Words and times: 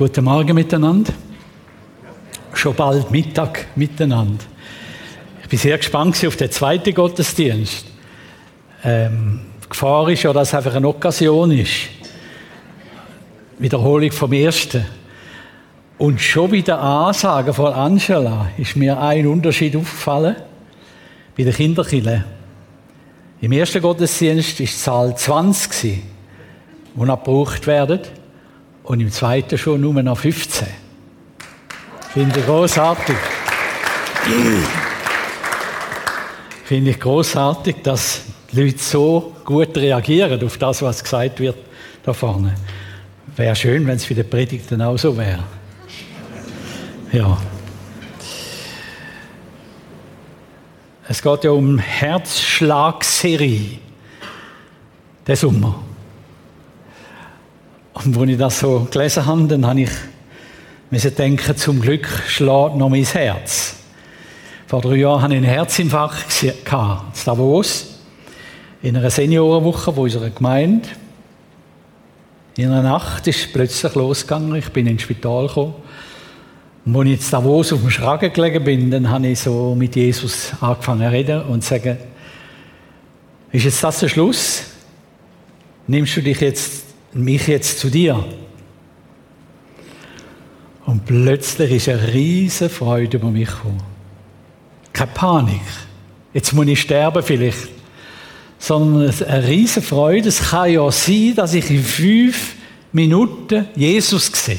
Guten 0.00 0.24
Morgen 0.24 0.54
miteinander. 0.54 1.12
Schon 2.54 2.74
bald 2.74 3.10
Mittag 3.10 3.66
miteinander. 3.76 4.42
Ich 5.42 5.48
bin 5.50 5.58
sehr 5.58 5.76
gespannt 5.76 6.24
auf 6.26 6.36
den 6.36 6.50
zweiten 6.50 6.94
Gottesdienst. 6.94 7.84
Ähm, 8.82 9.40
die 9.62 9.68
Gefahr 9.68 10.08
ist 10.08 10.22
ja, 10.22 10.32
dass 10.32 10.48
es 10.48 10.54
einfach 10.54 10.74
eine 10.74 10.88
Occasion 10.88 11.50
ist. 11.50 11.90
Wiederholung 13.58 14.10
vom 14.10 14.32
ersten. 14.32 14.86
Und 15.98 16.18
schon 16.18 16.50
bei 16.50 16.62
der 16.62 16.80
Ansage 16.80 17.52
von 17.52 17.74
Angela 17.74 18.48
ist 18.56 18.76
mir 18.76 18.98
ein 18.98 19.26
Unterschied 19.26 19.76
aufgefallen 19.76 20.36
bei 21.36 21.42
den 21.42 21.52
Kinderkindern. 21.52 22.24
Im 23.42 23.52
ersten 23.52 23.82
Gottesdienst 23.82 24.60
war 24.60 24.66
die 24.66 24.72
Zahl 24.72 25.14
20, 25.14 26.02
die 26.94 27.04
gebraucht 27.04 27.66
werden 27.66 28.00
und 28.90 28.98
im 28.98 29.12
zweiten 29.12 29.56
schon 29.56 29.82
nur 29.82 30.02
noch 30.02 30.18
15. 30.18 30.66
Finde 32.12 32.40
ich 32.40 32.44
großartig. 32.44 33.14
Finde 36.64 36.90
ich 36.90 36.98
großartig, 36.98 37.76
dass 37.84 38.22
die 38.50 38.60
Leute 38.60 38.78
so 38.78 39.36
gut 39.44 39.76
reagieren 39.76 40.44
auf 40.44 40.58
das, 40.58 40.82
was 40.82 41.04
gesagt 41.04 41.38
wird 41.38 41.54
da 42.02 42.12
vorne. 42.12 42.56
Wäre 43.36 43.54
schön, 43.54 43.86
wenn 43.86 43.94
es 43.94 44.04
für 44.04 44.16
die 44.16 44.24
Predigt 44.24 44.72
dann 44.72 44.82
auch 44.82 44.98
so 44.98 45.16
wäre. 45.16 45.44
Ja. 47.12 47.38
Es 51.06 51.22
geht 51.22 51.44
ja 51.44 51.52
um 51.52 51.78
Herzschlagserie. 51.78 53.78
Der 55.28 55.36
Sommer. 55.36 55.80
Und 58.04 58.16
als 58.16 58.30
ich 58.30 58.38
das 58.38 58.60
so 58.60 58.88
gelesen 58.90 59.26
habe, 59.26 59.46
dann 59.46 59.66
habe 59.66 59.82
ich 59.82 59.90
müssen 60.90 61.14
denken, 61.14 61.56
zum 61.56 61.80
Glück 61.80 62.08
schlägt 62.26 62.76
noch 62.76 62.88
mein 62.88 63.04
Herz. 63.04 63.76
Vor 64.66 64.80
drei 64.80 64.96
Jahren 64.96 65.22
hatte 65.22 65.34
ich 65.34 65.38
einen 65.38 65.48
Herzinfarkt 65.48 66.42
in 66.42 66.52
Davos, 67.24 67.98
in 68.82 68.96
einer 68.96 69.10
Seniorenwoche 69.10 69.92
von 69.92 70.04
unserer 70.04 70.30
Gemeinde. 70.30 70.88
In 72.56 72.70
einer 72.70 72.82
Nacht 72.82 73.26
ist 73.26 73.40
es 73.40 73.52
plötzlich 73.52 73.94
losgegangen, 73.94 74.54
ich 74.56 74.68
bin 74.70 74.86
ins 74.86 75.02
Spital 75.02 75.46
gekommen. 75.46 75.74
Und 76.86 76.96
als 76.96 77.06
ich 77.08 77.24
in 77.24 77.30
Davos 77.30 77.72
auf 77.72 77.80
dem 77.80 77.90
Schragen 77.90 78.32
gelegen 78.32 78.64
bin, 78.64 78.90
dann 78.90 79.10
habe 79.10 79.28
ich 79.28 79.40
so 79.40 79.74
mit 79.74 79.94
Jesus 79.94 80.52
angefangen 80.60 81.06
zu 81.06 81.12
reden 81.12 81.42
und 81.42 81.62
zu 81.62 81.70
sagen, 81.70 81.98
ist 83.52 83.64
jetzt 83.64 83.84
das 83.84 84.00
der 84.00 84.08
Schluss? 84.08 84.62
Nimmst 85.86 86.16
du 86.16 86.22
dich 86.22 86.40
jetzt 86.40 86.89
mich 87.12 87.46
jetzt 87.48 87.78
zu 87.78 87.90
dir. 87.90 88.24
Und 90.86 91.04
plötzlich 91.04 91.72
ist 91.72 91.88
eine 91.88 92.12
riesige 92.12 92.70
Freude 92.70 93.16
über 93.16 93.30
mich 93.30 93.48
gekommen. 93.48 93.82
Keine 94.92 95.10
Panik. 95.12 95.60
Jetzt 96.32 96.52
muss 96.52 96.66
ich 96.66 96.80
sterben 96.80 97.22
vielleicht. 97.22 97.68
Sondern 98.58 99.12
eine 99.26 99.48
riesige 99.48 99.86
Freude. 99.86 100.28
Es 100.28 100.50
kann 100.50 100.70
ja 100.70 100.90
sein, 100.90 101.34
dass 101.36 101.54
ich 101.54 101.70
in 101.70 101.82
fünf 101.82 102.54
Minuten 102.92 103.66
Jesus 103.74 104.26
sehe. 104.26 104.58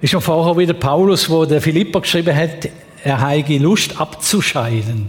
Ist 0.00 0.10
schon 0.10 0.20
vorher 0.20 0.56
wieder 0.56 0.72
Paulus, 0.72 1.28
wo 1.28 1.44
der 1.44 1.60
Philippa 1.60 2.00
geschrieben 2.00 2.34
hat, 2.34 2.68
er 3.04 3.20
habe 3.20 3.58
Lust 3.58 4.00
abzuscheiden 4.00 5.08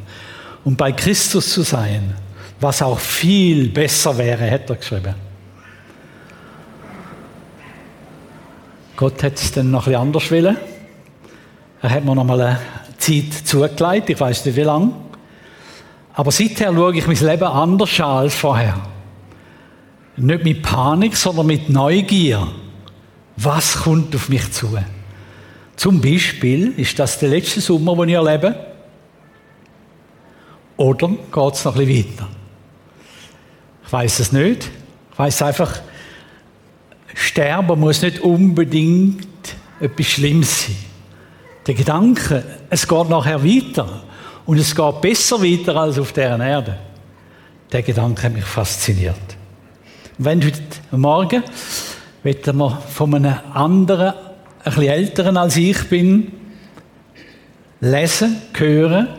und 0.63 0.77
bei 0.77 0.91
Christus 0.91 1.53
zu 1.53 1.61
sein 1.61 2.13
was 2.61 2.81
auch 2.81 2.99
viel 2.99 3.69
besser 3.69 4.17
wäre, 4.17 4.43
hätte 4.45 4.73
er 4.73 4.75
geschrieben. 4.77 5.15
Gott 8.95 9.23
hat 9.23 9.33
es 9.33 9.51
dann 9.51 9.71
noch 9.71 9.87
ein 9.87 9.95
anders 9.95 10.29
wollen. 10.31 10.57
Er 11.81 11.89
hat 11.89 12.05
mir 12.05 12.13
noch 12.13 12.23
mal 12.23 12.39
eine 12.39 12.59
Zeit 12.97 13.33
zugelegt, 13.33 14.11
ich 14.11 14.19
weiß 14.19 14.45
nicht 14.45 14.55
wie 14.55 14.61
lange. 14.61 14.91
Aber 16.13 16.31
seither 16.31 16.71
schaue 16.71 16.95
ich 16.95 17.07
mein 17.07 17.17
Leben 17.17 17.43
anders 17.43 17.99
an 17.99 18.17
als 18.17 18.35
vorher. 18.35 18.79
Nicht 20.17 20.43
mit 20.43 20.61
Panik, 20.61 21.15
sondern 21.15 21.47
mit 21.47 21.67
Neugier. 21.69 22.47
Was 23.37 23.75
kommt 23.79 24.15
auf 24.15 24.29
mich 24.29 24.51
zu? 24.51 24.77
Zum 25.77 25.99
Beispiel 25.99 26.73
ist 26.77 26.99
das 26.99 27.17
der 27.17 27.29
letzte 27.29 27.59
Sommer, 27.59 27.95
den 27.95 28.09
ich 28.09 28.15
erlebe. 28.15 28.55
Oder 30.77 31.07
geht 31.07 31.53
es 31.53 31.65
noch 31.65 31.75
ein 31.75 31.87
bisschen 31.87 32.13
weiter? 32.19 32.40
Ich 33.91 33.93
weiß 33.93 34.19
es 34.19 34.31
nicht. 34.31 34.69
Ich 35.11 35.19
weiß 35.19 35.41
einfach, 35.41 35.81
Sterben 37.13 37.77
muss 37.77 38.01
nicht 38.01 38.21
unbedingt 38.21 39.27
etwas 39.81 40.05
Schlimmes 40.05 40.67
sein. 40.67 40.77
Der 41.67 41.73
Gedanke, 41.73 42.41
es 42.69 42.87
geht 42.87 43.09
nachher 43.09 43.43
weiter 43.43 44.03
und 44.45 44.59
es 44.59 44.73
geht 44.73 45.01
besser 45.01 45.43
weiter 45.43 45.75
als 45.75 45.99
auf 45.99 46.13
der 46.13 46.39
Erde, 46.39 46.77
der 47.73 47.81
Gedanke 47.81 48.23
hat 48.23 48.33
mich 48.33 48.45
fasziniert. 48.45 49.17
Wenn 50.17 50.41
heute 50.41 50.61
Morgen 50.91 51.43
werden 52.23 52.57
wir 52.59 52.69
von 52.87 53.13
einem 53.13 53.39
anderen, 53.53 54.13
ein 54.13 54.63
bisschen 54.63 54.83
älteren 54.83 55.35
als 55.35 55.57
ich 55.57 55.89
bin, 55.89 56.31
lesen, 57.81 58.41
hören, 58.53 59.09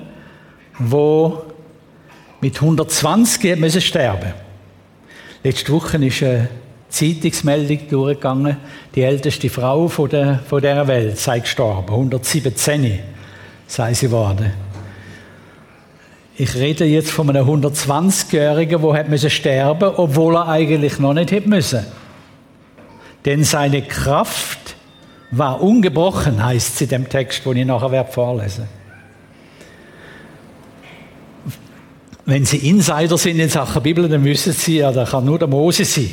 wo 0.79 1.43
mit 2.41 2.55
120 2.55 3.59
müssen 3.59 3.83
sterben 3.83 4.33
Letzte 5.45 5.73
Woche 5.73 5.97
ist 6.05 6.23
eine 6.23 6.49
Zeitungsmeldung 6.89 7.89
durchgegangen. 7.89 8.59
Die 8.95 9.03
älteste 9.03 9.51
Frau 9.51 9.89
von, 9.89 10.09
der, 10.09 10.39
von 10.39 10.61
dieser 10.61 10.87
Welt 10.87 11.19
sei 11.19 11.41
gestorben. 11.41 11.91
117 11.91 13.01
sei 13.67 13.95
sie 13.95 14.07
geworden. 14.07 14.53
Ich 16.37 16.55
rede 16.55 16.85
jetzt 16.85 17.11
von 17.11 17.29
einem 17.29 17.47
120-Jährigen, 17.47 18.81
der 18.81 19.31
sterben 19.31 19.87
musste, 19.87 19.99
obwohl 19.99 20.37
er 20.37 20.49
eigentlich 20.49 20.99
noch 21.01 21.13
nicht 21.13 21.33
hätte 21.33 21.49
müssen. 21.49 21.85
Denn 23.25 23.43
seine 23.43 23.83
Kraft 23.83 24.77
war 25.33 25.61
ungebrochen, 25.61 26.45
heißt 26.45 26.75
es 26.75 26.81
in 26.83 26.89
dem 26.89 27.09
Text, 27.09 27.45
den 27.47 27.57
ich 27.57 27.67
nachher 27.67 28.05
vorlesen 28.05 28.65
werde. 28.65 28.82
Wenn 32.25 32.45
Sie 32.45 32.69
Insider 32.69 33.19
sind 33.19 33.41
in 33.41 33.49
Sachen 33.49 33.83
Bibel, 33.83 34.09
dann 34.09 34.25
wissen 34.25 34.53
Sie 34.53 34.79
ja, 34.79 34.93
da 34.93 35.05
kann 35.05 35.25
nur 35.25 35.39
der 35.39 35.49
Mose 35.49 35.85
sein. 35.85 36.11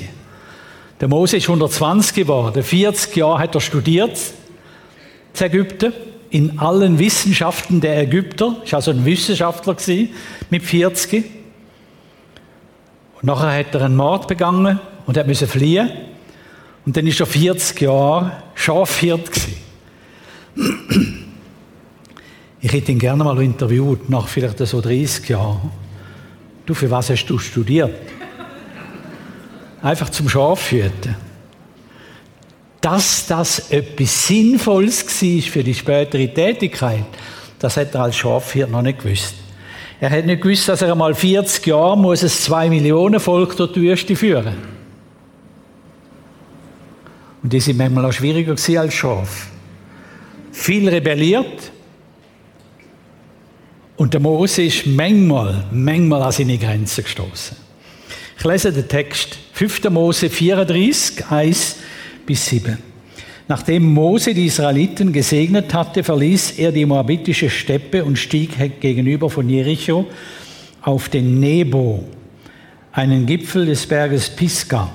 Der 0.99 1.07
Mose 1.07 1.37
ist 1.37 1.47
120 1.47 2.15
geworden. 2.15 2.63
40 2.63 3.15
Jahre 3.15 3.39
hat 3.39 3.55
er 3.55 3.61
studiert 3.61 4.19
in 5.39 5.45
Ägypten, 5.45 5.93
in 6.31 6.59
allen 6.59 6.99
Wissenschaften 6.99 7.79
der 7.79 8.01
Ägypter. 8.01 8.57
Ist 8.63 8.73
also 8.73 8.91
ein 8.91 9.05
Wissenschaftler 9.05 9.75
gewesen, 9.75 10.09
mit 10.49 10.63
40. 10.63 11.25
Und 13.21 13.23
nachher 13.23 13.57
hat 13.57 13.75
er 13.75 13.83
einen 13.83 13.95
Mord 13.95 14.27
begangen 14.27 14.79
und 15.05 15.15
hat 15.15 15.27
müssen 15.27 15.47
fliehen. 15.47 15.89
Und 16.85 16.97
dann 16.97 17.05
ist 17.05 17.19
er 17.19 17.27
40 17.27 17.81
Jahre 17.81 18.31
Schafhirt 18.55 19.31
gewesen. 19.31 19.57
Ich 22.61 22.73
hätte 22.73 22.91
ihn 22.91 22.99
gerne 22.99 23.23
mal 23.23 23.41
interviewt, 23.41 24.09
nach 24.09 24.27
vielleicht 24.27 24.57
so 24.57 24.81
30 24.81 25.29
Jahren. 25.29 25.71
Du, 26.69 26.75
für 26.75 26.91
was 26.91 27.09
hast 27.09 27.25
du 27.25 27.39
studiert? 27.39 27.95
Einfach 29.81 30.07
zum 30.11 30.29
Schafhüten. 30.29 31.15
Dass 32.79 33.25
das 33.25 33.71
etwas 33.71 34.27
Sinnvolles 34.27 35.03
war 35.03 35.51
für 35.51 35.63
die 35.63 35.73
spätere 35.73 36.31
Tätigkeit, 36.31 37.05
das 37.57 37.75
hat 37.75 37.95
er 37.95 38.01
als 38.01 38.17
Schafhirt 38.17 38.69
noch 38.69 38.83
nicht 38.83 38.99
gewusst. 38.99 39.33
Er 39.99 40.11
hat 40.11 40.27
nicht 40.27 40.43
gewusst, 40.43 40.69
dass 40.69 40.83
er 40.83 40.91
einmal 40.91 41.15
40 41.15 41.65
Jahre 41.65 41.97
muss 41.97 42.21
es 42.21 42.43
zwei 42.43 42.69
Millionen 42.69 43.19
Volk 43.19 43.57
durch 43.57 43.73
die 43.73 43.81
Wüste 43.81 44.15
führen. 44.15 44.53
Und 47.41 47.51
die 47.51 47.61
sind 47.61 47.77
manchmal 47.77 48.05
auch 48.05 48.13
schwieriger 48.13 48.51
als 48.51 48.93
Schaf. 48.93 49.47
Viel 50.51 50.87
rebelliert, 50.87 51.71
und 53.99 54.13
der 54.13 54.21
Mose 54.21 54.63
ist 54.63 54.87
manchmal, 54.87 55.65
manchmal 55.71 56.21
an 56.21 56.31
seine 56.31 56.57
Grenzen 56.57 57.03
gestoßen. 57.03 57.57
Ich 58.37 58.45
lese 58.45 58.71
den 58.71 58.87
Text 58.87 59.37
5. 59.51 59.89
Mose 59.89 60.29
34, 60.29 61.25
1 61.29 61.75
bis 62.25 62.45
7. 62.45 62.77
Nachdem 63.49 63.93
Mose 63.93 64.33
die 64.33 64.45
Israeliten 64.45 65.11
gesegnet 65.11 65.73
hatte, 65.73 66.01
verließ 66.01 66.59
er 66.59 66.71
die 66.71 66.85
moabitische 66.85 67.49
Steppe 67.49 68.05
und 68.05 68.17
stieg 68.17 68.79
gegenüber 68.79 69.29
von 69.29 69.49
Jericho 69.49 70.07
auf 70.81 71.09
den 71.09 71.41
Nebo, 71.41 72.05
einen 72.93 73.25
Gipfel 73.25 73.65
des 73.65 73.85
Berges 73.85 74.29
Pisgah. 74.29 74.89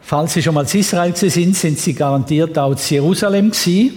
Falls 0.00 0.32
Sie 0.32 0.42
schon 0.42 0.54
mal 0.54 0.64
in 0.64 0.80
Israel 0.80 1.14
sind, 1.14 1.54
sind 1.54 1.78
Sie 1.78 1.92
garantiert 1.92 2.56
auch 2.56 2.70
in 2.70 2.78
Jerusalem 2.88 3.50
gewesen. 3.50 3.92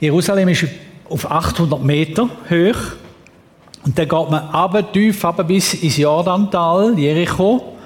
Jerusalem 0.00 0.48
ist 0.48 0.66
auf 1.08 1.30
800 1.30 1.82
Meter 1.82 2.28
hoch. 2.50 2.76
Und 3.84 3.98
dann 3.98 4.08
geht 4.08 4.30
man 4.30 4.48
aber 4.50 4.90
tief 4.90 5.24
aber 5.24 5.44
bis 5.44 5.74
ins 5.74 5.96
Jordantal, 5.96 6.98
Jericho. 6.98 7.76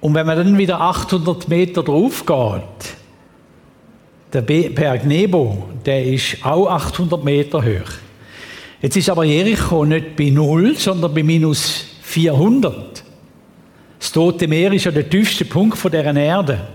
Und 0.00 0.14
wenn 0.14 0.26
man 0.26 0.36
dann 0.36 0.58
wieder 0.58 0.80
800 0.80 1.48
Meter 1.48 1.82
drauf 1.82 2.26
geht, 2.26 2.94
der 4.32 4.40
Berg 4.42 5.04
Nebo, 5.06 5.68
der 5.84 6.04
ist 6.04 6.44
auch 6.44 6.66
800 6.66 7.22
Meter 7.22 7.62
hoch. 7.62 7.92
Jetzt 8.80 8.96
ist 8.96 9.08
aber 9.08 9.24
Jericho 9.24 9.84
nicht 9.84 10.16
bei 10.16 10.30
Null, 10.30 10.76
sondern 10.76 11.14
bei 11.14 11.22
minus 11.22 11.86
400. 12.02 13.04
Das 13.98 14.10
Tote 14.10 14.48
Meer 14.48 14.72
ist 14.72 14.84
ja 14.84 14.90
der 14.90 15.08
tiefste 15.08 15.44
Punkt 15.44 15.78
von 15.78 15.90
der 15.92 16.04
Erde. 16.16 16.66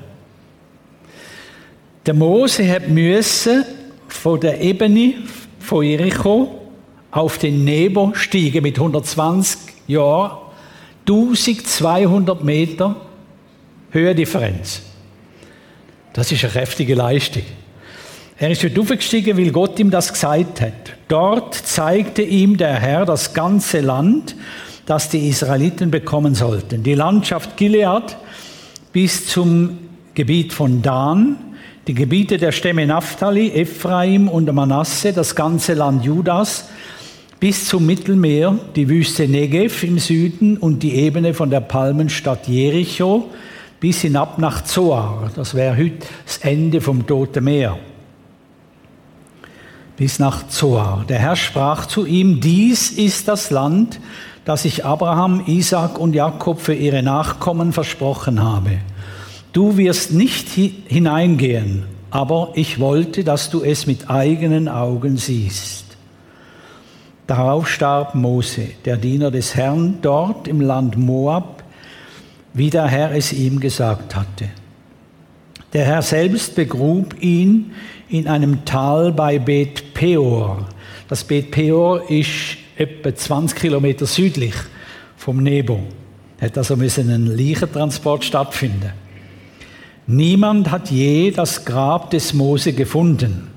Der 2.05 2.13
Mose 2.13 2.65
hat 2.71 2.87
müssen 2.87 3.65
von 4.07 4.39
der 4.39 4.61
Ebene 4.61 5.15
von 5.59 5.83
Jericho 5.83 6.61
auf 7.11 7.37
den 7.37 7.63
Nebo 7.63 8.11
steigen 8.13 8.63
mit 8.63 8.77
120 8.77 9.59
Jahren, 9.87 10.37
1200 11.07 12.43
Meter 12.43 12.95
Höhendifferenz. 13.91 14.81
Das 16.13 16.31
ist 16.31 16.43
eine 16.43 16.51
kräftige 16.51 16.95
Leistung. 16.95 17.43
Er 18.39 18.51
ist 18.51 18.63
dort 18.63 18.77
aufgestiegen, 18.77 19.37
weil 19.37 19.51
Gott 19.51 19.79
ihm 19.79 19.89
das 19.89 20.13
gesagt 20.13 20.61
hat. 20.61 20.73
Dort 21.07 21.55
zeigte 21.55 22.21
ihm 22.21 22.57
der 22.57 22.75
Herr 22.75 23.05
das 23.05 23.33
ganze 23.33 23.79
Land, 23.79 24.35
das 24.85 25.09
die 25.09 25.27
Israeliten 25.27 25.89
bekommen 25.89 26.35
sollten. 26.35 26.83
Die 26.83 26.93
Landschaft 26.93 27.57
Gilead 27.57 28.15
bis 28.91 29.27
zum 29.27 29.79
Gebiet 30.13 30.53
von 30.53 30.81
Dan, 30.81 31.37
die 31.87 31.93
Gebiete 31.93 32.37
der 32.37 32.51
Stämme 32.51 32.85
Naphtali, 32.85 33.49
Ephraim 33.51 34.27
und 34.27 34.53
Manasse, 34.53 35.13
das 35.13 35.35
ganze 35.35 35.73
Land 35.73 36.03
Judas 36.03 36.67
bis 37.39 37.67
zum 37.67 37.85
Mittelmeer, 37.85 38.57
die 38.75 38.89
Wüste 38.89 39.27
Negev 39.27 39.85
im 39.85 39.97
Süden 39.97 40.57
und 40.57 40.83
die 40.83 40.95
Ebene 40.95 41.33
von 41.33 41.49
der 41.49 41.61
Palmenstadt 41.61 42.47
Jericho 42.47 43.29
bis 43.79 44.01
hinab 44.01 44.37
nach 44.37 44.63
Zoar. 44.63 45.31
Das 45.35 45.53
wäre 45.53 45.77
heute 45.77 46.07
das 46.25 46.39
Ende 46.39 46.81
vom 46.81 47.07
Toten 47.07 47.43
Meer. 47.43 47.77
Bis 49.95 50.19
nach 50.19 50.47
Zoar. 50.49 51.05
Der 51.07 51.19
Herr 51.19 51.35
sprach 51.35 51.85
zu 51.85 52.05
ihm, 52.05 52.41
dies 52.41 52.91
ist 52.91 53.27
das 53.27 53.49
Land, 53.49 53.99
das 54.43 54.65
ich 54.65 54.83
Abraham, 54.83 55.43
Isaac 55.45 55.99
und 55.99 56.15
Jakob 56.15 56.59
für 56.59 56.73
ihre 56.73 57.03
Nachkommen 57.03 57.71
versprochen 57.71 58.43
habe. 58.43 58.79
Du 59.57 59.75
wirst 59.75 60.13
nicht 60.13 60.49
hineingehen, 60.49 61.85
aber 62.11 62.51
ich 62.53 62.79
wollte, 62.79 63.23
dass 63.23 63.49
du 63.49 63.63
es 63.63 63.87
mit 63.87 64.07
eigenen 64.07 64.67
Augen 64.67 65.17
siehst. 65.17 65.97
Darauf 67.25 67.67
starb 67.67 68.13
Mose, 68.13 68.67
der 68.85 68.97
Diener 68.97 69.31
des 69.31 69.55
Herrn, 69.55 69.97
dort 70.03 70.47
im 70.47 70.61
Land 70.61 70.95
Moab, 70.95 71.63
wie 72.53 72.69
der 72.69 72.85
Herr 72.85 73.15
es 73.15 73.33
ihm 73.33 73.59
gesagt 73.59 74.15
hatte. 74.15 74.47
Der 75.73 75.85
Herr 75.85 76.03
selbst 76.03 76.53
begrub 76.53 77.15
ihn 77.19 77.71
in 78.09 78.27
einem 78.27 78.63
Tal 78.63 79.11
bei 79.11 79.39
Bet 79.39 79.95
Peor. 79.95 80.67
Das 81.07 81.23
Bet 81.23 81.49
Peor 81.49 82.07
ist 82.11 82.57
etwa 82.75 83.15
20 83.15 83.57
Kilometer 83.57 84.05
südlich 84.05 84.53
vom 85.15 85.41
Nebo. 85.41 85.79
Hat 86.39 86.55
also 86.59 86.75
müssen 86.75 87.09
ein 87.09 87.25
Leichentransport 87.25 88.23
stattfinden. 88.23 89.06
Niemand 90.09 90.71
hat 90.71 90.89
je 90.89 91.31
das 91.31 91.65
Grab 91.65 92.11
des 92.11 92.33
Mose 92.33 92.71
gefunden. 92.71 93.51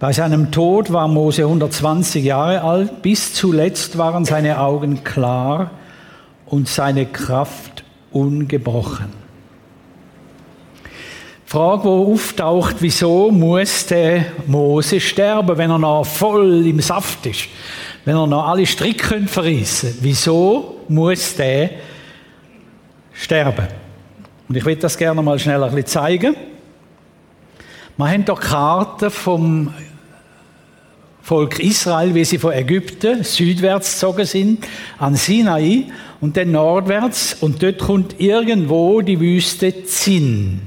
Bei 0.00 0.12
seinem 0.12 0.50
Tod 0.50 0.92
war 0.92 1.06
Mose 1.06 1.42
120 1.42 2.24
Jahre 2.24 2.62
alt. 2.62 3.02
Bis 3.02 3.32
zuletzt 3.32 3.96
waren 3.98 4.24
seine 4.24 4.60
Augen 4.60 5.04
klar 5.04 5.70
und 6.46 6.66
seine 6.66 7.06
Kraft 7.06 7.84
ungebrochen. 8.10 9.10
Frage, 11.46 11.82
die 11.82 11.88
auftaucht, 11.88 12.76
wieso 12.80 13.30
muss 13.30 13.86
der 13.86 14.24
Mose 14.48 14.98
sterben, 14.98 15.56
wenn 15.56 15.70
er 15.70 15.78
noch 15.78 16.04
voll 16.04 16.66
im 16.66 16.80
Saft 16.80 17.26
ist, 17.26 17.46
wenn 18.04 18.16
er 18.16 18.26
noch 18.26 18.48
alle 18.48 18.66
Stricke 18.66 19.20
verreissen 19.28 19.98
Wieso 20.00 20.80
muss 20.88 21.36
der 21.36 21.70
sterben? 23.12 23.81
Und 24.48 24.56
ich 24.56 24.64
will 24.64 24.76
das 24.76 24.98
gerne 24.98 25.22
mal 25.22 25.38
schnell 25.38 25.62
ein 25.62 25.70
bisschen 25.70 25.86
zeigen. 25.86 26.36
Wir 27.96 28.08
haben 28.08 28.24
hier 28.24 28.34
Karten 28.34 29.10
vom 29.10 29.72
Volk 31.22 31.60
Israel, 31.60 32.14
wie 32.14 32.24
sie 32.24 32.38
von 32.38 32.52
Ägypten 32.52 33.22
südwärts 33.22 33.94
gezogen 33.94 34.26
sind, 34.26 34.66
an 34.98 35.14
Sinai 35.14 35.84
und 36.20 36.36
dann 36.36 36.50
nordwärts 36.50 37.36
und 37.40 37.62
dort 37.62 37.78
kommt 37.78 38.20
irgendwo 38.20 39.00
die 39.02 39.20
Wüste 39.20 39.84
Zin. 39.84 40.60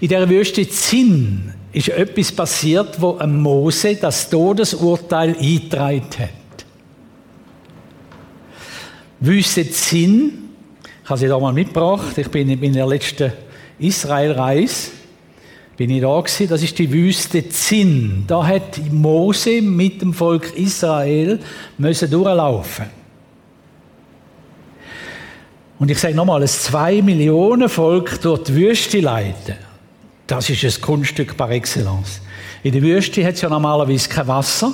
In 0.00 0.08
der 0.08 0.28
Wüste 0.30 0.66
Zin 0.68 1.52
ist 1.72 1.88
etwas 1.90 2.32
passiert, 2.32 3.00
wo 3.00 3.18
Mose 3.26 3.96
das 3.96 4.30
Todesurteil 4.30 5.36
eingetragen 5.38 6.08
hat. 6.18 6.64
Wüste 9.20 9.70
Zin, 9.70 10.32
ich 10.32 10.47
habe 11.08 11.18
sie 11.18 11.28
da 11.28 11.38
mal 11.38 11.52
mitgebracht, 11.52 12.18
ich 12.18 12.28
bin 12.30 12.48
in 12.50 12.72
der 12.72 12.86
letzten 12.86 13.32
Israelreise 13.78 14.90
bin 15.78 15.90
ich 15.90 16.02
da 16.02 16.20
gewesen, 16.20 16.48
das 16.48 16.60
ist 16.60 16.76
die 16.76 16.92
Wüste 16.92 17.48
Zin. 17.50 18.24
Da 18.26 18.44
hat 18.44 18.80
Mose 18.90 19.62
mit 19.62 20.02
dem 20.02 20.12
Volk 20.12 20.52
Israel 20.56 21.38
müssen 21.78 22.10
durchlaufen. 22.10 22.86
Und 25.78 25.88
ich 25.88 25.98
sage 26.00 26.16
nochmal, 26.16 26.42
ein 26.42 26.48
zwei 26.48 27.00
Millionen 27.00 27.68
Volk 27.68 28.20
durch 28.22 28.42
die 28.42 28.56
Wüste 28.56 28.98
leiten, 28.98 29.54
das 30.26 30.50
ist 30.50 30.64
ein 30.64 30.82
Kunststück 30.82 31.36
par 31.36 31.52
excellence. 31.52 32.22
In 32.64 32.72
der 32.72 32.82
Wüste 32.82 33.24
hat 33.24 33.34
es 33.34 33.42
ja 33.42 33.48
normalerweise 33.48 34.08
kein 34.08 34.26
Wasser. 34.26 34.72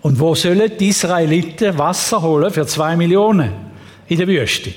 Und 0.00 0.20
wo 0.20 0.36
sollen 0.36 0.70
die 0.78 0.90
Israeliten 0.90 1.76
Wasser 1.76 2.22
holen 2.22 2.52
für 2.52 2.64
zwei 2.68 2.94
Millionen? 2.94 3.50
In 4.06 4.18
der 4.18 4.28
Wüste. 4.28 4.72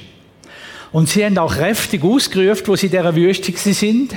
Und 0.92 1.10
sie 1.10 1.24
haben 1.24 1.38
auch 1.38 1.54
kräftig 1.54 2.04
ausgerufen, 2.04 2.68
wo 2.68 2.76
sie 2.76 2.88
in 2.88 2.92
dieser 2.92 3.16
Wüste 3.16 3.52
sind 3.74 4.16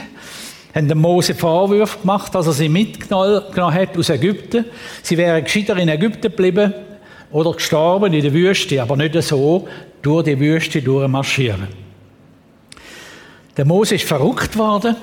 haben 0.75 0.89
dem 0.89 0.99
Mose 0.99 1.35
Vorwürfe 1.35 1.99
gemacht, 2.01 2.35
dass 2.35 2.47
er 2.47 2.53
sie 2.53 2.69
mitgenommen 2.69 3.75
hat 3.75 3.97
aus 3.99 4.09
Ägypten. 4.09 4.65
Sie 5.03 5.19
wären 5.19 5.45
gescheiter 5.45 5.77
in 5.77 5.89
Ägypten 5.89 6.23
geblieben 6.23 6.73
oder 7.31 7.53
gestorben 7.53 8.13
in 8.13 8.23
der 8.23 8.33
Wüste, 8.33 8.81
aber 8.81 8.97
nicht 8.97 9.21
so 9.23 9.69
durch 10.01 10.25
die 10.25 10.39
Wüste 10.39 10.81
durchmarschieren. 10.81 11.69
Der 13.57 13.67
Mose 13.67 13.97
ist 13.97 14.05
verrückt 14.05 14.57
worden, 14.57 14.97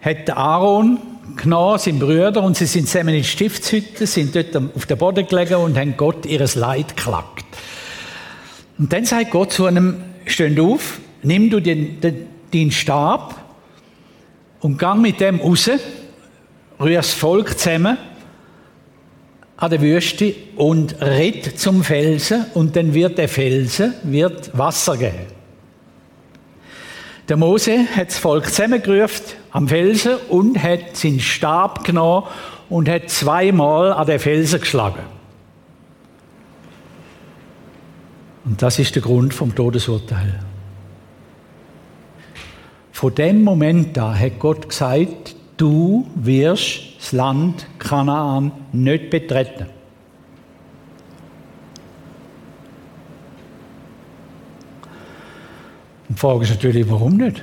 hat 0.00 0.30
Aaron 0.30 0.98
genommen, 1.36 1.78
sein 1.78 1.98
Brüder, 1.98 2.42
und 2.42 2.56
sie 2.56 2.66
sind 2.66 2.88
zusammen 2.88 3.14
in 3.14 3.22
die 3.22 3.28
Stiftshütte, 3.28 4.06
sind 4.06 4.34
dort 4.34 4.56
auf 4.74 4.86
dem 4.86 4.98
Boden 4.98 5.26
gelegen 5.26 5.56
und 5.56 5.76
haben 5.76 5.96
Gott 5.96 6.24
ihres 6.26 6.54
Leid 6.54 6.96
geklagt. 6.96 7.44
Und 8.78 8.92
dann 8.92 9.04
sagt 9.04 9.30
Gott 9.30 9.52
zu 9.52 9.66
einem, 9.66 10.02
steh 10.26 10.58
auf, 10.60 11.00
nimm 11.22 11.50
du 11.50 11.60
den, 11.60 12.00
den, 12.00 12.26
den 12.52 12.70
Stab 12.70 13.40
und 14.60 14.78
gang 14.78 15.00
mit 15.00 15.20
dem 15.20 15.40
raus, 15.40 15.70
rühr 16.80 16.96
das 16.96 17.12
Volk 17.12 17.58
zusammen 17.58 17.98
an 19.56 19.70
der 19.70 19.80
Wüste 19.80 20.34
und 20.56 21.00
ritt 21.00 21.58
zum 21.58 21.84
Felsen 21.84 22.46
und 22.54 22.74
dann 22.74 22.92
wird 22.92 23.18
der 23.18 23.28
Felsen 23.28 23.94
wird 24.02 24.56
Wasser 24.56 24.96
geben. 24.96 25.26
Der 27.28 27.36
Mose 27.36 27.86
hat 27.96 28.08
das 28.08 28.18
Volk 28.18 28.46
zusammengerufen 28.46 29.24
am 29.50 29.68
Felsen 29.68 30.16
und 30.28 30.62
hat 30.62 30.96
seinen 30.96 31.20
Stab 31.20 31.84
genommen 31.84 32.26
und 32.68 32.88
hat 32.88 33.08
zweimal 33.08 33.92
an 33.92 34.06
den 34.06 34.18
Felsen 34.18 34.60
geschlagen. 34.60 35.00
Und 38.44 38.60
das 38.60 38.78
ist 38.78 38.94
der 38.94 39.02
Grund 39.02 39.32
vom 39.32 39.54
Todesurteil. 39.54 40.40
Von 42.92 43.14
dem 43.14 43.42
Moment 43.42 43.98
an 43.98 44.18
hat 44.18 44.38
Gott 44.38 44.68
gesagt, 44.68 45.34
du 45.56 46.06
wirst 46.14 46.80
das 46.98 47.12
Land 47.12 47.66
Kanaan 47.78 48.52
nicht 48.72 49.10
betreten. 49.10 49.66
Und 56.08 56.20
Frage 56.20 56.44
ist 56.44 56.50
natürlich, 56.50 56.88
warum 56.88 57.16
nicht? 57.16 57.42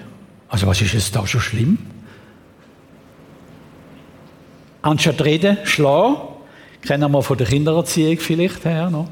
Also 0.49 0.67
was 0.67 0.81
ist 0.81 0.93
es 0.93 1.11
da 1.11 1.25
schon 1.25 1.41
schlimm? 1.41 1.77
Anstatt 4.81 5.23
reden, 5.23 5.57
schlagen, 5.63 6.17
kennen 6.81 7.11
wir 7.11 7.21
von 7.21 7.37
der 7.37 7.47
Kindererziehung 7.47 8.17
vielleicht 8.17 8.65
her 8.65 8.89
noch. 8.89 9.07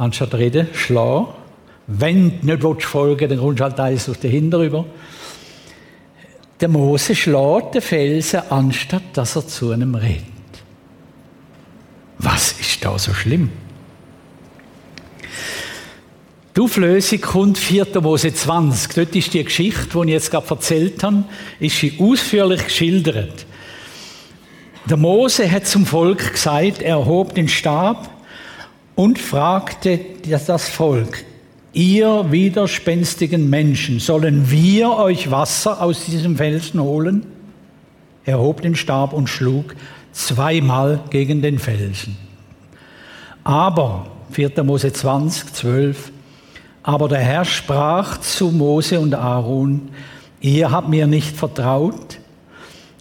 Anstatt 0.00 0.32
reden, 0.32 0.66
schlagen. 0.72 1.26
Wenn 1.86 2.40
du 2.40 2.72
nicht 2.72 2.84
folgen 2.84 3.20
willst, 3.20 3.32
dann 3.32 3.38
kommst 3.38 3.60
du 3.60 3.64
halt 3.64 3.80
eins 3.80 4.08
auf 4.08 4.16
den 4.16 4.30
Hinterüber. 4.30 4.86
Der 6.58 6.68
Mose 6.68 7.14
schlägt 7.14 7.74
den 7.74 7.82
Felsen, 7.82 8.40
anstatt 8.48 9.02
dass 9.12 9.36
er 9.36 9.46
zu 9.46 9.72
einem 9.72 9.94
redet. 9.94 10.24
Was 12.18 12.52
ist 12.52 12.82
da 12.82 12.98
so 12.98 13.12
schlimm? 13.12 13.50
Die 16.56 16.60
Auflösung 16.62 17.20
kommt 17.20 17.58
4. 17.58 18.00
Mose 18.00 18.32
20. 18.32 18.94
Dort 18.94 19.14
ist 19.14 19.34
die 19.34 19.44
Geschichte, 19.44 19.86
die 19.92 19.98
ich 19.98 20.12
jetzt 20.14 20.30
gerade 20.30 20.48
erzählt 20.48 21.02
habe, 21.02 21.24
ist 21.58 21.78
sie 21.78 21.98
ausführlich 22.00 22.64
geschildert. 22.64 23.44
Der 24.86 24.96
Mose 24.96 25.50
hat 25.50 25.66
zum 25.66 25.84
Volk 25.84 26.32
gesagt, 26.32 26.80
er 26.80 27.04
hob 27.04 27.34
den 27.34 27.48
Stab 27.48 28.19
und 28.94 29.18
fragte 29.18 30.00
das 30.28 30.68
Volk, 30.68 31.24
ihr 31.72 32.26
widerspenstigen 32.30 33.48
Menschen, 33.48 34.00
sollen 34.00 34.50
wir 34.50 34.92
euch 34.92 35.30
Wasser 35.30 35.82
aus 35.82 36.04
diesem 36.04 36.36
Felsen 36.36 36.80
holen? 36.80 37.26
Er 38.24 38.38
hob 38.38 38.62
den 38.62 38.76
Stab 38.76 39.12
und 39.12 39.28
schlug 39.28 39.74
zweimal 40.12 41.00
gegen 41.10 41.42
den 41.42 41.58
Felsen. 41.58 42.16
Aber, 43.44 44.06
4. 44.32 44.62
Mose 44.64 44.92
20, 44.92 45.54
12, 45.54 46.12
aber 46.82 47.08
der 47.08 47.20
Herr 47.20 47.44
sprach 47.44 48.18
zu 48.18 48.50
Mose 48.50 49.00
und 49.00 49.14
Aaron, 49.14 49.88
ihr 50.40 50.70
habt 50.70 50.88
mir 50.88 51.06
nicht 51.06 51.36
vertraut 51.36 52.18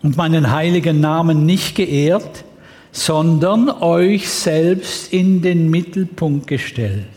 und 0.03 0.17
meinen 0.17 0.51
heiligen 0.51 0.99
Namen 0.99 1.45
nicht 1.45 1.75
geehrt, 1.75 2.45
sondern 2.91 3.69
euch 3.69 4.29
selbst 4.29 5.13
in 5.13 5.41
den 5.41 5.69
Mittelpunkt 5.69 6.47
gestellt. 6.47 7.07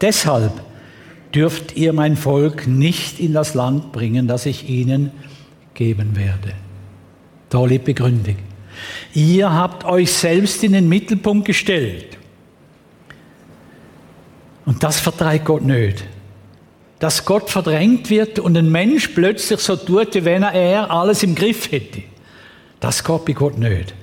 Deshalb 0.00 0.52
dürft 1.34 1.76
ihr 1.76 1.92
mein 1.92 2.16
Volk 2.16 2.66
nicht 2.66 3.20
in 3.20 3.32
das 3.32 3.54
Land 3.54 3.92
bringen, 3.92 4.28
das 4.28 4.46
ich 4.46 4.68
ihnen 4.68 5.10
geben 5.74 6.16
werde. 6.16 6.52
Tolle 7.50 7.78
Begründung. 7.78 8.36
Ihr 9.14 9.52
habt 9.52 9.84
euch 9.84 10.12
selbst 10.12 10.62
in 10.62 10.72
den 10.72 10.88
Mittelpunkt 10.88 11.46
gestellt. 11.46 12.16
Und 14.64 14.82
das 14.82 15.00
vertreibt 15.00 15.46
Gott 15.46 15.64
nicht. 15.64 16.04
Dass 16.98 17.24
Gott 17.24 17.48
verdrängt 17.48 18.10
wird 18.10 18.38
und 18.38 18.56
ein 18.56 18.70
Mensch 18.70 19.08
plötzlich 19.08 19.60
so 19.60 19.76
tut, 19.76 20.14
wie 20.14 20.24
wenn 20.24 20.42
er 20.42 20.90
alles 20.90 21.22
im 21.22 21.34
Griff 21.34 21.70
hätte. 21.72 22.02
Das 22.80 23.02
geht 23.02 23.24
bei 23.24 23.32
Gott 23.32 23.58
nicht. 23.58 23.94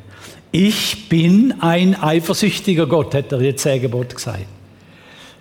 Ich 0.57 1.09
bin 1.09 1.55
ein 1.59 2.01
eifersüchtiger 2.01 2.87
Gott, 2.87 3.13
hat 3.13 3.29
er 3.33 3.41
jetzt 3.41 3.63
Sägebot 3.63 4.15
gesagt. 4.15 4.45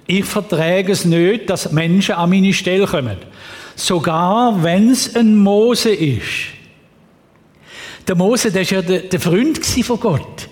Ich 0.08 0.24
verträge 0.24 0.90
es 0.90 1.04
nicht, 1.04 1.48
dass 1.48 1.70
Menschen 1.70 2.16
an 2.16 2.30
meine 2.30 2.52
Stelle 2.52 2.84
kommen. 2.84 3.18
Sogar 3.76 4.64
wenn 4.64 4.90
es 4.90 5.14
ein 5.14 5.36
Mose 5.36 5.94
ist. 5.94 6.48
Der 8.08 8.16
Mose, 8.16 8.50
der 8.50 8.62
ist 8.62 8.72
ja 8.72 8.82
der, 8.82 9.02
der 9.02 9.20
Freund 9.20 9.64
von 9.64 10.00
Gott. 10.00 10.48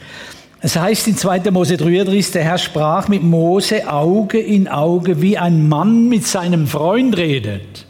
Es 0.61 0.77
heißt 0.77 1.09
in 1.09 1.17
2. 1.17 1.51
Mose 1.51 1.77
33, 1.77 2.31
der 2.31 2.45
Herr 2.45 2.59
sprach 2.59 3.09
mit 3.09 3.25
Mose 3.25 3.91
Auge 3.91 4.39
in 4.39 4.69
Auge, 4.69 5.21
wie 5.21 5.37
ein 5.37 5.69
Mann 5.69 6.09
mit 6.09 6.25
seinem 6.25 6.69
Freund 6.69 7.17
redet. 7.17 7.85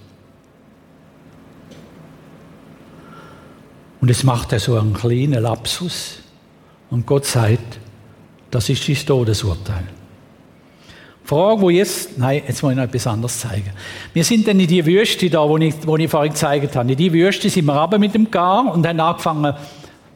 Und 4.01 4.11
es 4.11 4.25
macht 4.25 4.55
er 4.55 4.59
so 4.59 4.79
einen 4.79 4.95
kleinen 4.95 5.43
Lapsus. 5.43 6.22
Und 6.93 7.07
Gott 7.07 7.25
sagt, 7.25 7.79
das 8.51 8.69
ist 8.69 8.87
das 8.87 9.03
Todesurteil. 9.07 9.85
Frage, 11.25 11.63
wo 11.63 11.71
jetzt, 11.71 12.19
nein, 12.19 12.43
jetzt 12.47 12.63
muss 12.63 12.73
ich 12.73 12.77
noch 12.77 12.85
etwas 12.85 13.07
anderes 13.07 13.39
zeigen. 13.39 13.71
Wir 14.13 14.23
sind 14.23 14.47
dann 14.47 14.61
in 14.61 14.67
die 14.67 14.85
Wüste 14.85 15.31
da, 15.31 15.49
wo 15.49 15.57
ich, 15.57 15.75
wo 15.87 15.97
ich 15.97 16.11
vorhin 16.11 16.35
gezeigt 16.35 16.77
habe. 16.77 16.93
In 16.93 16.99
die 16.99 17.11
Wüste 17.11 17.49
sind 17.49 17.65
wir 17.65 17.81
runter 17.81 17.99
mit 17.99 18.13
dem 18.13 18.31
Gar 18.31 18.75
und 18.75 18.87
haben 18.87 19.01
angefangen 19.01 19.55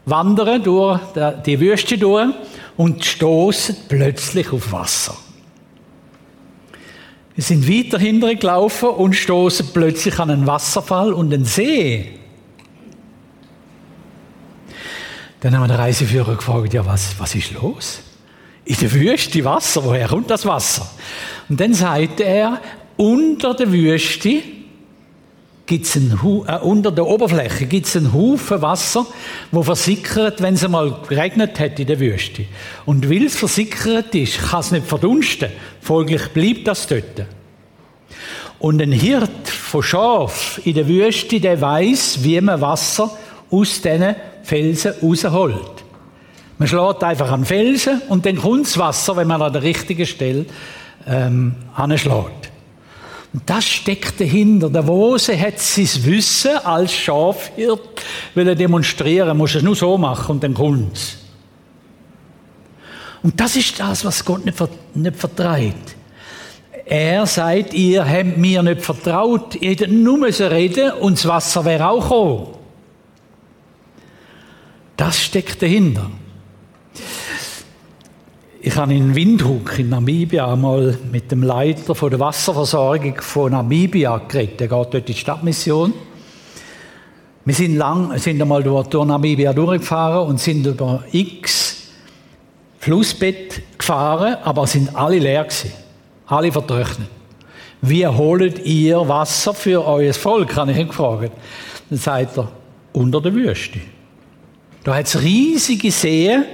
wandern 0.05 0.63
durch 0.63 1.01
die 1.47 1.59
Wüste 1.59 1.97
durch 1.97 2.29
und 2.77 3.03
stoßen 3.03 3.75
plötzlich 3.89 4.53
auf 4.53 4.71
Wasser. 4.71 5.17
Wir 7.35 7.43
sind 7.43 7.67
weiter 7.67 7.99
hinterher 7.99 8.37
gelaufen 8.37 8.91
und 8.91 9.15
stoßen 9.15 9.71
plötzlich 9.73 10.19
an 10.19 10.31
einen 10.31 10.47
Wasserfall 10.47 11.15
und 11.15 11.33
einen 11.33 11.47
See. 11.47 12.19
Dann 15.47 15.55
haben 15.55 15.63
wir 15.63 15.77
den 15.77 15.81
Reiseführer 15.81 16.35
gefragt, 16.35 16.75
ja, 16.75 16.85
was, 16.85 17.15
was 17.21 17.33
ist 17.37 17.53
los? 17.53 18.01
In 18.65 18.75
der 18.81 18.93
Wüste 18.93 19.45
Wasser, 19.45 19.85
woher 19.85 20.09
kommt 20.09 20.29
das 20.29 20.45
Wasser? 20.45 20.91
Und 21.49 21.61
dann 21.61 21.73
sagte 21.73 22.25
er, 22.25 22.61
unter 22.97 23.55
der 23.55 23.71
Wüste 23.71 24.43
gibt's 25.65 25.95
ein, 25.95 26.19
äh, 26.49 26.57
unter 26.57 26.91
der 26.91 27.07
Oberfläche 27.07 27.67
gibt 27.67 27.87
es 27.87 27.97
einen 27.97 28.13
Haufen 28.13 28.61
Wasser, 28.61 29.07
wo 29.53 29.63
versickert, 29.63 30.43
wenn 30.43 30.55
es 30.55 30.67
mal 30.67 31.01
geregnet 31.09 31.61
hat 31.61 31.79
in 31.79 31.87
der 31.87 32.01
Wüste. 32.01 32.47
Und 32.85 33.09
weil 33.09 33.27
es 33.27 33.37
versickert 33.37 34.13
ist, 34.17 34.51
kann 34.51 34.59
es 34.59 34.73
nicht 34.73 34.89
verdunsten. 34.89 35.51
Folglich 35.81 36.27
bleibt 36.31 36.67
das 36.67 36.89
dort. 36.89 37.25
Und 38.59 38.83
ein 38.83 38.91
Hirt 38.91 39.49
von 39.49 39.85
Schaf 39.85 40.61
in 40.65 40.75
der 40.75 40.89
Wüste, 40.89 41.39
der 41.39 41.61
weiß, 41.61 42.25
wie 42.25 42.41
man 42.41 42.61
Wasser 42.61 43.17
aus 43.49 43.81
diesen 43.81 44.17
Felsen 44.47 44.95
rausholt. 45.03 45.85
Man 46.59 46.69
schlägt 46.69 47.05
einfach 47.05 47.31
an 47.33 47.45
Felsen 47.45 48.01
und 48.09 48.25
dann 48.25 48.37
kommt 48.37 48.67
das 48.67 48.79
Wasser, 48.79 49.17
wenn 49.17 49.29
man 49.29 49.43
an 49.43 49.53
der 49.53 49.63
richtigen 49.63 50.07
Stelle 50.07 50.47
ähm, 51.07 51.57
anschlägt. 51.75 52.51
Und 53.33 53.43
das 53.45 53.67
steckt 53.67 54.21
dahinter. 54.21 54.71
Der 54.71 54.83
Mose 54.83 55.39
hat 55.39 55.59
sein 55.59 55.89
Wissen 56.05 56.57
als 56.65 56.95
Schafhirt 56.95 58.03
will 58.35 58.49
er 58.49 58.55
demonstrieren, 58.55 59.37
muss 59.37 59.55
es 59.55 59.63
nur 59.63 59.77
so 59.77 59.99
machen 59.99 60.37
und 60.37 60.43
dann 60.43 60.55
kommt's. 60.55 61.19
Und 63.23 63.39
das 63.41 63.57
ist 63.57 63.79
das, 63.81 64.05
was 64.05 64.25
Gott 64.25 64.45
nicht, 64.45 64.57
nicht 64.95 65.17
vertreibt. 65.17 65.97
Er 66.87 67.27
sagt, 67.27 67.75
ihr 67.75 68.09
habt 68.09 68.39
mir 68.39 68.63
nicht 68.63 68.83
vertraut, 68.83 69.57
ihr 69.57 69.71
hättet 69.71 69.91
nur 69.91 70.19
müssen 70.19 70.47
reden 70.47 70.93
und 70.93 71.19
das 71.19 71.27
Wasser 71.27 71.65
wäre 71.65 71.89
auch 71.89 72.03
gekommen. 72.03 72.56
Das 74.97 75.21
steckt 75.21 75.61
dahinter. 75.61 76.11
Ich 78.61 78.75
habe 78.77 78.95
in 78.95 79.15
Windhoek 79.15 79.79
in 79.79 79.91
Namibia 79.91 80.53
einmal 80.53 80.99
mit 81.13 81.31
dem 81.31 81.43
Leiter 81.43 81.95
von 81.95 82.11
der 82.11 82.19
Wasserversorgung 82.19 83.17
von 83.21 83.53
Namibia 83.53 84.19
geredet. 84.27 84.61
Der 84.61 84.69
geht 84.69 84.77
dort 84.77 84.95
in 84.95 85.05
die 85.05 85.15
Stadtmission. 85.15 85.93
Wir 87.45 87.55
sind 87.55 87.77
lang, 87.77 88.19
sind 88.19 88.41
einmal 88.41 88.63
durch, 88.63 88.89
durch 88.89 89.07
Namibia 89.07 89.53
durchgefahren 89.53 90.29
und 90.29 90.41
sind 90.41 90.67
über 90.67 91.05
x 91.13 91.77
Flussbett 92.81 93.79
gefahren, 93.79 94.37
aber 94.43 94.67
sind 94.67 94.97
alle 94.97 95.19
leer 95.19 95.45
gewesen. 95.45 95.73
Alle 96.27 96.51
vertrocknet. 96.51 97.09
Wie 97.83 98.07
holt 98.07 98.65
ihr 98.65 99.09
Wasser 99.09 99.55
für 99.55 99.87
euer 99.87 100.15
Volk? 100.15 100.57
habe 100.57 100.73
ich 100.73 100.79
ihn 100.79 100.89
gefragt. 100.89 101.33
Dann 101.89 101.99
sagt 101.99 102.39
er, 102.39 102.49
unter 102.93 103.21
der 103.21 103.35
Wüste. 103.35 103.79
Da 104.87 104.95
hat 104.95 105.07
es 105.07 105.21
riesige 105.21 105.91
Seen, 105.91 106.45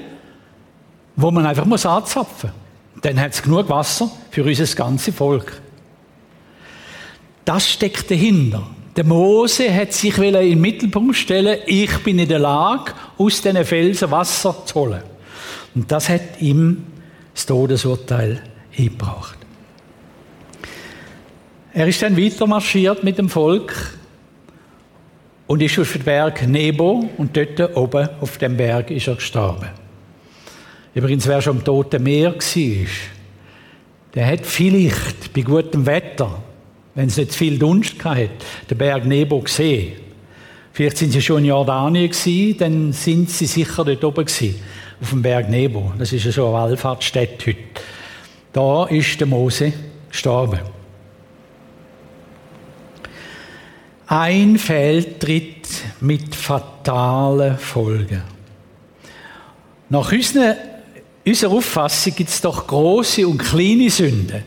wo 1.16 1.30
man 1.30 1.44
einfach 1.44 1.66
muss 1.66 1.84
anzapfen 1.84 2.50
muss. 2.94 3.02
Dann 3.02 3.20
hat 3.20 3.34
es 3.34 3.42
genug 3.42 3.68
Wasser 3.68 4.10
für 4.30 4.42
unser 4.42 4.74
ganzes 4.74 5.14
Volk. 5.14 5.60
Das 7.44 7.68
steckt 7.68 8.10
dahinter. 8.10 8.66
Der 8.96 9.04
Mose 9.04 9.70
hat 9.74 9.92
sich 9.92 10.16
in 10.16 10.32
den 10.32 10.58
Mittelpunkt 10.62 11.14
stellen, 11.14 11.58
ich 11.66 11.94
bin 11.98 12.18
in 12.18 12.28
der 12.30 12.38
Lage, 12.38 12.94
aus 13.18 13.42
diesen 13.42 13.66
Felsen 13.66 14.10
Wasser 14.10 14.64
zu 14.64 14.76
holen. 14.76 15.02
Und 15.74 15.92
das 15.92 16.08
hat 16.08 16.40
ihm 16.40 16.86
das 17.34 17.44
Todesurteil 17.44 18.42
eingebracht. 18.74 19.36
Er 21.74 21.86
ist 21.86 22.00
dann 22.00 22.16
weiter 22.16 22.46
marschiert 22.46 23.04
mit 23.04 23.18
dem 23.18 23.28
Volk 23.28 23.98
und 25.52 25.60
ist 25.60 25.78
auf 25.78 25.92
den 25.92 26.02
Berg 26.02 26.48
Nebo 26.48 27.10
und 27.18 27.36
dort 27.36 27.76
oben 27.76 28.08
auf 28.22 28.38
dem 28.38 28.56
Berg 28.56 28.90
ist 28.90 29.06
er 29.06 29.16
gestorben. 29.16 29.68
Übrigens, 30.94 31.28
wer 31.28 31.42
schon 31.42 31.58
am 31.58 31.62
Toten 31.64 32.02
Meer 32.02 32.32
war, 32.32 32.86
der 34.14 34.26
hat 34.26 34.46
vielleicht 34.46 35.34
bei 35.34 35.42
gutem 35.42 35.84
Wetter, 35.84 36.42
wenn 36.94 37.08
es 37.08 37.18
nicht 37.18 37.34
viel 37.34 37.58
Dunst 37.58 38.02
hatte, 38.02 38.30
den 38.70 38.78
Berg 38.78 39.04
Nebo 39.04 39.40
gesehen. 39.40 39.92
Vielleicht 40.72 40.96
sind 40.96 41.12
sie 41.12 41.20
schon 41.20 41.40
in 41.40 41.50
Jordanien 41.50 42.10
dann 42.56 42.94
sind 42.94 43.28
sie 43.28 43.44
sicher 43.44 43.84
dort 43.84 44.04
oben 44.04 44.24
auf 45.02 45.10
dem 45.10 45.20
Berg 45.20 45.50
Nebo. 45.50 45.92
Das 45.98 46.14
ist 46.14 46.24
ja 46.24 46.32
so 46.32 46.46
eine 46.46 46.54
Wallfahrtsstätte 46.54 47.48
heute. 47.48 47.58
Da 48.54 48.86
ist 48.86 49.20
der 49.20 49.26
Mose 49.26 49.74
gestorben. 50.08 50.60
Ein 54.14 54.58
Fehltritt 54.58 55.68
mit 56.02 56.34
fatalen 56.34 57.56
Folgen. 57.56 58.20
Nach 59.88 60.12
unseren 60.12 60.54
unserer 61.24 61.52
Auffassung 61.52 62.14
gibt 62.14 62.28
es 62.28 62.42
doch 62.42 62.66
große 62.66 63.26
und 63.26 63.38
kleine 63.38 63.88
Sünden. 63.88 64.42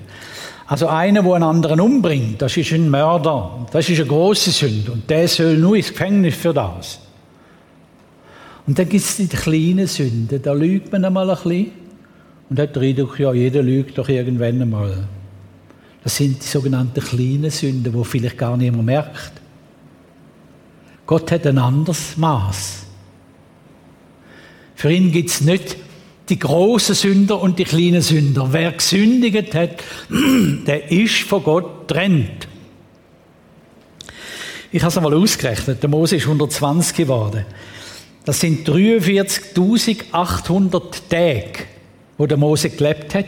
Also 0.67 0.87
einer, 0.87 1.23
der 1.23 1.33
einen 1.33 1.43
anderen 1.43 1.79
umbringt, 1.79 2.43
das 2.43 2.55
ist 2.57 2.73
ein 2.73 2.91
Mörder. 2.91 3.65
Das 3.71 3.89
ist 3.89 3.97
eine 4.01 4.07
große 4.07 4.51
Sünde. 4.51 4.91
Und 4.91 5.09
der 5.09 5.27
soll 5.27 5.57
nur 5.57 5.75
ins 5.75 5.89
Gefängnis 5.89 6.35
für 6.35 6.53
das. 6.53 6.99
Und 8.67 8.77
dann 8.77 8.87
gibt 8.87 9.03
es 9.03 9.17
die 9.17 9.27
kleinen 9.27 9.87
Sünden. 9.87 10.43
Da 10.43 10.53
lügt 10.53 10.91
man 10.91 11.03
einmal 11.05 11.27
ein 11.27 11.37
bisschen. 11.37 11.71
Und 12.51 12.59
hat 12.59 12.75
den 12.75 12.83
Eindruck, 12.83 13.17
ja, 13.19 13.33
jeder 13.33 13.63
lügt 13.63 13.97
doch 13.97 14.09
irgendwann 14.09 14.61
einmal. 14.61 15.07
Das 16.03 16.17
sind 16.17 16.43
die 16.43 16.47
sogenannten 16.47 17.01
kleinen 17.01 17.49
Sünden, 17.49 17.91
wo 17.95 18.03
vielleicht 18.03 18.37
gar 18.37 18.55
niemand 18.57 18.85
merkt. 18.85 19.41
Gott 21.05 21.31
hat 21.31 21.45
ein 21.45 21.57
anderes 21.57 22.17
Maß. 22.17 22.83
Für 24.75 24.91
ihn 24.91 25.11
gibt 25.11 25.29
es 25.29 25.41
nicht 25.41 25.77
die 26.29 26.39
großen 26.39 26.95
Sünder 26.95 27.39
und 27.39 27.59
die 27.59 27.65
kleinen 27.65 28.01
Sünder. 28.01 28.47
Wer 28.51 28.71
gesündigt 28.71 29.53
hat, 29.53 29.83
der 30.67 30.91
ist 30.91 31.19
von 31.19 31.43
Gott 31.43 31.87
trennt. 31.87 32.47
Ich 34.71 34.81
habe 34.81 34.89
es 34.89 34.97
einmal 34.97 35.13
ausgerechnet. 35.13 35.83
Der 35.83 35.89
Mose 35.89 36.15
ist 36.17 36.23
120 36.23 36.97
geworden. 36.97 37.45
Das 38.25 38.39
sind 38.39 38.67
43.800 38.67 40.81
Tage, 41.09 41.65
wo 42.17 42.25
der 42.25 42.37
Mose 42.37 42.71
gelebt 42.71 43.13
hat. 43.13 43.27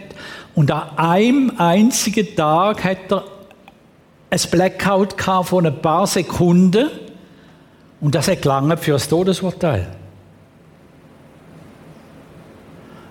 Und 0.55 0.71
an 0.71 0.97
einem 0.97 1.51
einzigen 1.57 2.35
Tag 2.35 2.83
hat 2.83 3.11
er 3.11 3.25
ein 4.31 4.39
Blackout 4.51 5.15
von 5.45 5.67
ein 5.67 5.81
paar 5.81 6.07
Sekunden. 6.07 6.89
Und 7.99 8.13
das 8.13 8.27
hat 8.27 8.41
gelangt 8.41 8.79
für 8.79 8.91
das 8.91 9.07
Todesurteil. 9.07 9.87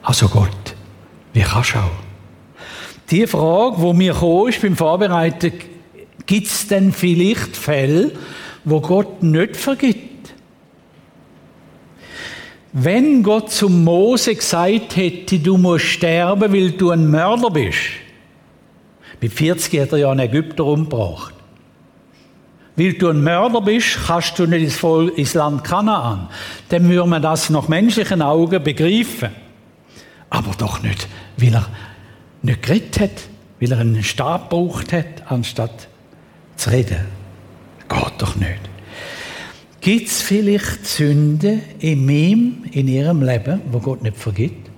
Also 0.02 0.28
Gott, 0.28 0.74
wie 1.32 1.42
kannst 1.42 1.74
du 1.74 1.78
auch? 1.78 1.90
Die 3.10 3.26
Frage, 3.26 3.76
wo 3.78 3.92
mir 3.92 4.16
ist 4.48 4.62
beim 4.62 4.76
Vorbereiten, 4.76 5.52
gibt 6.26 6.46
es 6.46 6.68
denn 6.68 6.92
vielleicht 6.92 7.56
Fälle, 7.56 8.12
wo 8.64 8.80
Gott 8.80 9.22
nicht 9.22 9.56
vergibt? 9.56 10.34
Wenn 12.72 13.22
Gott 13.22 13.50
zum 13.50 13.84
Mose 13.84 14.34
gesagt 14.34 14.96
hätte, 14.96 15.38
du 15.38 15.56
musst 15.56 15.86
sterben, 15.86 16.52
weil 16.52 16.72
du 16.72 16.90
ein 16.90 17.10
Mörder 17.10 17.50
bist, 17.50 17.78
mit 19.20 19.32
40 19.32 19.80
hat 19.80 19.92
er 19.92 19.98
ja 19.98 20.10
einen 20.10 20.20
Ägypter 20.20 20.64
umgebracht. 20.66 21.35
Weil 22.76 22.92
du 22.92 23.08
ein 23.08 23.22
Mörder 23.22 23.62
bist, 23.62 23.98
kannst 24.06 24.38
du 24.38 24.46
nicht 24.46 24.62
ins, 24.62 24.76
Volk, 24.76 25.16
ins 25.16 25.34
Land 25.34 25.64
Kanaan. 25.64 26.28
Dann 26.68 26.88
würde 26.88 27.08
man 27.08 27.22
das 27.22 27.48
nach 27.48 27.68
menschlichen 27.68 28.20
Augen 28.20 28.62
begreifen. 28.62 29.30
Aber 30.28 30.52
doch 30.58 30.82
nicht, 30.82 31.08
weil 31.38 31.54
er 31.54 31.66
nicht 32.42 32.62
geredet 32.62 33.00
hat, 33.00 33.22
weil 33.60 33.72
er 33.72 33.78
einen 33.78 34.02
Stab 34.02 34.50
gebraucht 34.50 34.92
hat, 34.92 35.30
anstatt 35.30 35.88
zu 36.56 36.70
reden. 36.70 37.06
Geht 37.88 38.12
doch 38.18 38.36
nicht. 38.36 38.60
Gibt 39.80 40.08
es 40.08 40.20
vielleicht 40.20 40.86
Sünden 40.86 41.62
in 41.78 42.08
ihm, 42.08 42.64
in 42.72 42.88
ihrem 42.88 43.22
Leben, 43.22 43.60
wo 43.70 43.78
Gott 43.78 44.02
nicht 44.02 44.16
vergibt? 44.16 44.68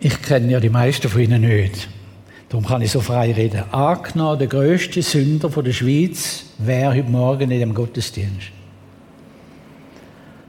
Ich 0.00 0.22
kenne 0.22 0.52
ja 0.52 0.60
die 0.60 0.70
meisten 0.70 1.08
von 1.08 1.20
Ihnen 1.20 1.42
nicht. 1.42 1.88
Darum 2.48 2.64
kann 2.64 2.80
ich 2.80 2.90
so 2.90 3.00
frei 3.00 3.32
reden. 3.32 3.62
Angenommen, 3.72 4.38
der 4.38 4.48
grösste 4.48 5.02
Sünder 5.02 5.48
der 5.48 5.72
Schweiz 5.72 6.44
wäre 6.58 6.94
heute 6.94 7.10
Morgen 7.10 7.50
in 7.50 7.60
dem 7.60 7.74
Gottesdienst. 7.74 8.48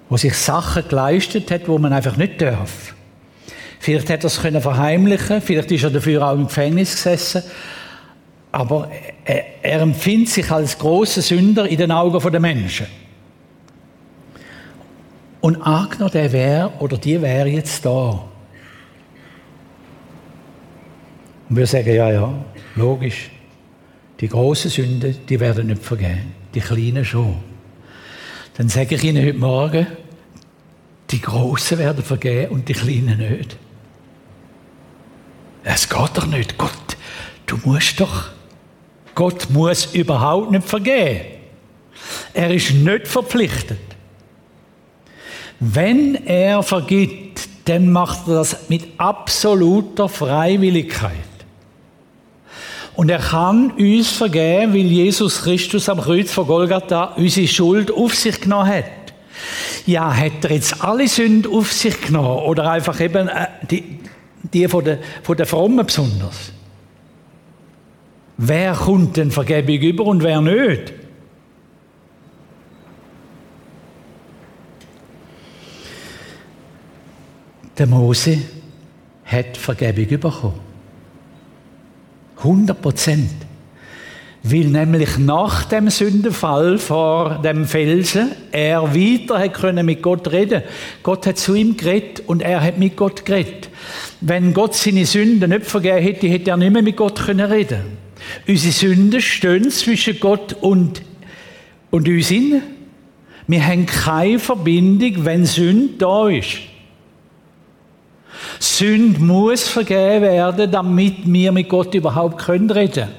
Wo 0.07 0.15
sich 0.15 0.33
Sachen 0.33 0.87
geleistet 0.87 1.51
hat, 1.51 1.67
wo 1.67 1.77
man 1.77 1.91
einfach 1.91 2.15
nicht 2.15 2.41
darf. 2.41 2.95
Vielleicht 3.79 4.09
hätte 4.09 4.27
er 4.27 4.27
es 4.27 4.41
können 4.41 4.61
verheimlichen 4.61 5.41
vielleicht 5.41 5.71
ist 5.71 5.83
er 5.83 5.89
dafür 5.89 6.27
auch 6.27 6.33
im 6.33 6.47
Gefängnis 6.47 6.95
gesessen. 6.95 7.43
Aber 8.51 8.89
er, 9.25 9.63
er 9.63 9.81
empfindet 9.81 10.29
sich 10.29 10.49
als 10.49 10.77
großer 10.77 11.21
Sünder 11.21 11.67
in 11.67 11.77
den 11.77 11.91
Augen 11.91 12.31
der 12.31 12.39
Menschen. 12.39 12.87
Und 15.41 15.61
angenommen, 15.61 16.11
der 16.11 16.31
wäre 16.31 16.71
oder 16.79 16.97
die 16.97 17.21
wäre 17.21 17.47
jetzt 17.47 17.85
da. 17.85 18.28
Und 21.49 21.55
wir 21.55 21.65
sagen, 21.65 21.93
ja, 21.93 22.11
ja, 22.11 22.33
logisch. 22.75 23.31
Die 24.19 24.27
großen 24.27 24.69
Sünden, 24.69 25.17
die 25.27 25.39
werden 25.39 25.67
nicht 25.67 25.81
vergehen. 25.81 26.33
Die 26.53 26.59
kleinen 26.59 27.03
schon. 27.03 27.37
Dann 28.55 28.69
sage 28.69 28.95
ich 28.95 29.03
Ihnen 29.03 29.25
heute 29.25 29.37
Morgen, 29.37 29.87
die 31.09 31.21
Großen 31.21 31.77
werden 31.77 32.03
vergehen 32.03 32.51
und 32.51 32.67
die 32.67 32.73
Kleinen 32.73 33.17
nicht. 33.17 33.57
Es 35.63 35.87
geht 35.89 36.09
doch 36.13 36.25
nicht. 36.27 36.57
Gott, 36.57 36.97
du 37.45 37.57
musst 37.63 37.99
doch. 37.99 38.29
Gott 39.15 39.49
muss 39.49 39.93
überhaupt 39.93 40.51
nicht 40.51 40.67
vergehen. 40.67 41.25
Er 42.33 42.53
ist 42.53 42.73
nicht 42.73 43.07
verpflichtet. 43.07 43.79
Wenn 45.59 46.15
er 46.25 46.61
vergibt, 46.63 47.47
dann 47.65 47.91
macht 47.91 48.27
er 48.27 48.35
das 48.35 48.69
mit 48.69 48.87
absoluter 48.97 50.07
Freiwilligkeit. 50.07 51.28
Und 52.99 53.07
er 53.07 53.19
kann 53.19 53.71
uns 53.71 54.09
vergeben, 54.09 54.73
weil 54.73 54.81
Jesus 54.81 55.43
Christus 55.43 55.87
am 55.87 56.01
Kreuz 56.01 56.33
von 56.33 56.45
Golgatha 56.45 57.13
unsere 57.15 57.47
Schuld 57.47 57.91
auf 57.91 58.13
sich 58.13 58.41
genommen 58.41 58.67
hat. 58.67 59.13
Ja, 59.85 60.13
hat 60.13 60.43
er 60.43 60.51
jetzt 60.51 60.83
alle 60.83 61.07
Sünden 61.07 61.49
auf 61.49 61.71
sich 61.71 62.01
genommen 62.01 62.43
oder 62.43 62.69
einfach 62.69 62.99
eben 62.99 63.29
äh, 63.29 63.47
die, 63.71 63.99
die 64.51 64.67
von 64.67 64.83
den, 64.83 64.97
von 65.23 65.37
den 65.37 65.45
Frommen 65.45 65.85
besonders. 65.85 66.51
Wer 68.35 68.73
kommt 68.73 69.15
denn 69.15 69.31
Vergebung 69.31 69.75
über 69.75 70.03
und 70.03 70.21
wer 70.21 70.41
nicht? 70.41 70.91
Der 77.77 77.87
Mose 77.87 78.39
hat 79.23 79.55
Vergebung 79.55 80.19
bekommen. 80.19 80.68
100 82.39 82.81
Prozent. 82.81 83.29
Weil 84.41 84.65
nämlich 84.65 85.17
nach 85.17 85.65
dem 85.65 85.89
Sündenfall 85.89 86.77
vor 86.77 87.41
dem 87.43 87.65
Felsen 87.65 88.31
er 88.51 88.95
weiter 88.95 89.37
hat 89.37 89.53
können 89.53 89.85
mit 89.85 90.01
Gott 90.01 90.31
reden. 90.31 90.63
Gott 91.03 91.27
hat 91.27 91.37
zu 91.37 91.55
ihm 91.55 91.75
geredet 91.75 92.23
und 92.25 92.41
er 92.41 92.61
hat 92.63 92.77
mit 92.77 92.95
Gott 92.95 93.25
geredet. 93.25 93.69
Wenn 94.21 94.53
Gott 94.53 94.75
seine 94.75 95.05
Sünden 95.05 95.49
nicht 95.49 95.65
vergeben 95.65 96.01
hätte, 96.01 96.27
hätte 96.27 96.51
er 96.51 96.57
nicht 96.57 96.71
mehr 96.71 96.81
mit 96.81 96.95
Gott 96.95 97.19
können 97.19 97.51
reden. 97.51 97.81
Unsere 98.47 98.73
Sünden 98.73 99.21
stehen 99.21 99.69
zwischen 99.71 100.19
Gott 100.19 100.55
und, 100.61 101.01
und 101.91 102.07
uns 102.07 102.31
in. 102.31 102.61
Wir 103.47 103.65
haben 103.65 103.85
keine 103.85 104.39
Verbindung, 104.39 105.25
wenn 105.25 105.45
Sünde 105.45 105.95
da 105.97 106.29
ist. 106.29 106.59
Sünde 108.79 109.19
muss 109.19 109.67
vergeben 109.67 110.21
werden, 110.21 110.71
damit 110.71 111.15
wir 111.25 111.51
mit 111.51 111.67
Gott 111.67 111.93
überhaupt 111.93 112.37
können 112.37 112.71
reden 112.71 113.09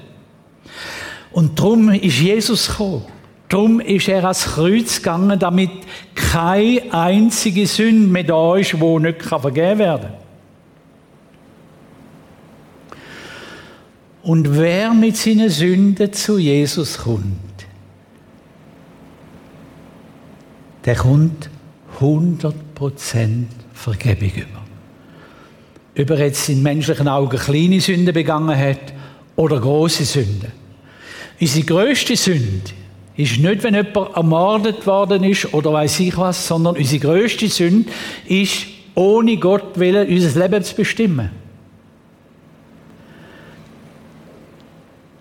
Und 1.32 1.58
darum 1.58 1.90
ist 1.90 2.18
Jesus 2.18 2.68
gekommen. 2.68 3.04
Darum 3.48 3.80
ist 3.80 4.08
er 4.08 4.22
ans 4.22 4.44
Kreuz 4.44 4.96
gegangen, 4.96 5.38
damit 5.38 5.70
keine 6.14 6.82
einzige 6.92 7.66
Sünde 7.66 8.08
mehr 8.08 8.24
da 8.24 8.56
ist, 8.56 8.72
die 8.72 8.98
nicht 8.98 9.22
vergeben 9.22 9.78
werden 9.78 10.02
kann. 10.02 10.20
Und 14.22 14.56
wer 14.56 14.94
mit 14.94 15.16
seinen 15.16 15.50
Sünden 15.50 16.12
zu 16.12 16.38
Jesus 16.38 16.98
kommt, 16.98 17.66
der 20.84 20.94
kommt 20.96 21.50
100% 22.00 22.52
Vergebung 23.74 24.30
über. 24.30 24.59
Ob 26.00 26.10
er 26.10 26.18
jetzt 26.20 26.48
in 26.48 26.62
menschlichen 26.62 27.08
Augen 27.08 27.36
kleine 27.36 27.80
Sünden 27.80 28.14
begangen 28.14 28.56
hat 28.56 28.94
oder 29.36 29.60
große 29.60 30.04
Sünden. 30.04 30.50
Unsere 31.38 31.66
größte 31.66 32.16
Sünde 32.16 32.70
ist 33.16 33.38
nicht, 33.38 33.62
wenn 33.62 33.74
jemand 33.74 34.16
ermordet 34.16 34.86
worden 34.86 35.24
ist 35.24 35.52
oder 35.52 35.74
weiß 35.74 36.00
ich 36.00 36.16
was, 36.16 36.46
sondern 36.46 36.76
unsere 36.76 37.00
größte 37.00 37.48
Sünde 37.48 37.90
ist, 38.26 38.66
ohne 38.94 39.36
Gott 39.36 39.78
willen 39.78 40.08
unser 40.08 40.40
Leben 40.40 40.64
zu 40.64 40.74
bestimmen. 40.74 41.30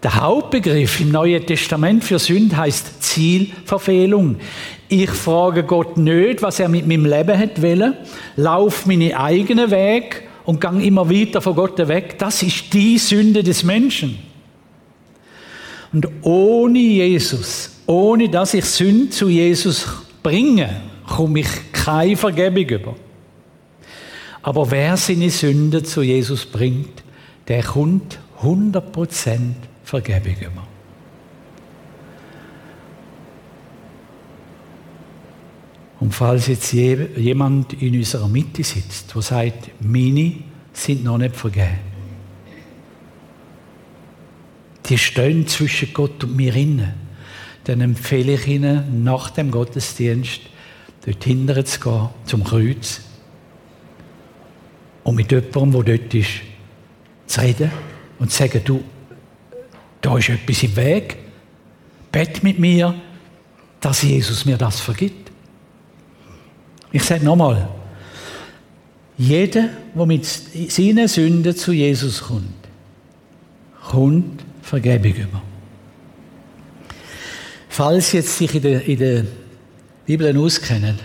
Der 0.01 0.15
Hauptbegriff 0.15 1.01
im 1.01 1.11
Neuen 1.11 1.45
Testament 1.45 2.05
für 2.05 2.19
Sünde 2.19 2.55
heißt 2.55 3.03
Zielverfehlung. 3.03 4.37
Ich 4.87 5.09
frage 5.09 5.63
Gott 5.63 5.97
nicht, 5.97 6.41
was 6.41 6.61
er 6.61 6.69
mit 6.69 6.87
meinem 6.87 7.05
Leben 7.05 7.37
hat 7.37 7.61
wollen, 7.61 7.95
lauf 8.37 8.85
meine 8.85 9.19
eigenen 9.19 9.71
Weg 9.71 10.28
und 10.49 10.59
gang 10.59 10.81
immer 10.81 11.07
weiter 11.07 11.41
von 11.41 11.55
Gott 11.55 11.77
weg. 11.77 12.17
Das 12.17 12.41
ist 12.41 12.73
die 12.73 12.97
Sünde 12.97 13.43
des 13.43 13.63
Menschen. 13.63 14.17
Und 15.93 16.07
ohne 16.23 16.79
Jesus, 16.79 17.81
ohne 17.85 18.29
dass 18.29 18.55
ich 18.55 18.65
Sünde 18.65 19.11
zu 19.11 19.29
Jesus 19.29 19.85
bringe, 20.23 20.81
komme 21.07 21.41
ich 21.41 21.71
keine 21.71 22.17
Vergebung 22.17 22.67
über. 22.67 22.95
Aber 24.41 24.71
wer 24.71 24.97
seine 24.97 25.29
Sünde 25.29 25.83
zu 25.83 26.01
Jesus 26.01 26.47
bringt, 26.47 27.03
der 27.47 27.61
kommt 27.61 28.17
100 28.37 28.91
Prozent 28.91 29.55
Vergebung 29.83 30.35
immer. 30.41 30.67
Und 35.99 36.13
falls 36.13 36.47
jetzt 36.47 36.71
jemand 36.71 37.73
in 37.81 37.97
unserer 37.97 38.27
Mitte 38.27 38.63
sitzt, 38.63 39.13
der 39.13 39.21
sagt, 39.21 39.71
meine 39.81 40.35
sind 40.71 41.03
noch 41.03 41.17
nicht 41.17 41.35
vergeben. 41.35 41.79
Die 44.85 44.97
stehen 44.97 45.45
zwischen 45.45 45.93
Gott 45.93 46.23
und 46.23 46.35
mir 46.35 46.55
inne. 46.55 46.95
Dann 47.65 47.81
empfehle 47.81 48.33
ich 48.33 48.47
Ihnen, 48.47 49.03
nach 49.03 49.29
dem 49.29 49.51
Gottesdienst 49.51 50.41
dort 51.05 51.23
hinterher 51.23 51.65
zu 51.65 51.79
gehen, 51.79 52.09
zum 52.25 52.43
Kreuz. 52.43 53.01
Und 55.03 55.15
mit 55.15 55.31
jemandem, 55.31 55.83
der 55.83 55.97
dort 55.97 56.13
ist, 56.13 56.29
zu 57.27 57.41
reden 57.41 57.71
und 58.17 58.31
zu 58.31 58.37
sagen, 58.37 58.61
du, 58.63 58.83
da 60.01 60.17
ist 60.17 60.29
etwas 60.29 60.63
im 60.63 60.75
Weg. 60.75 61.17
Bett 62.11 62.41
mit 62.41 62.57
mir, 62.57 62.95
dass 63.81 64.01
Jesus 64.01 64.45
mir 64.45 64.57
das 64.57 64.79
vergibt. 64.79 65.28
Ich 66.91 67.03
sage 67.03 67.23
nochmal, 67.23 67.69
jeder, 69.17 69.69
der 69.95 70.05
mit 70.05 70.25
seinen 70.25 71.07
Sünden 71.07 71.55
zu 71.55 71.71
Jesus 71.71 72.21
kommt, 72.21 72.45
kommt 73.89 74.43
Vergebung 74.61 75.13
über. 75.13 75.41
Falls 77.67 78.11
jetzt 78.13 78.37
sich 78.37 78.55
in 78.55 78.61
der, 78.61 78.85
in 78.85 78.99
der 78.99 79.25
Bibel 80.05 80.37
auskennen, 80.37 80.99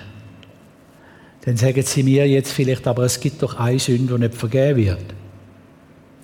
dann 1.45 1.57
sagen 1.57 1.83
Sie 1.83 2.03
mir 2.03 2.27
jetzt 2.27 2.53
vielleicht, 2.53 2.87
aber 2.87 3.05
es 3.05 3.21
gibt 3.21 3.43
doch 3.43 3.59
eine 3.59 3.79
Sünde, 3.79 4.15
die 4.15 4.21
nicht 4.21 4.35
vergeben 4.35 4.77
wird. 4.79 5.05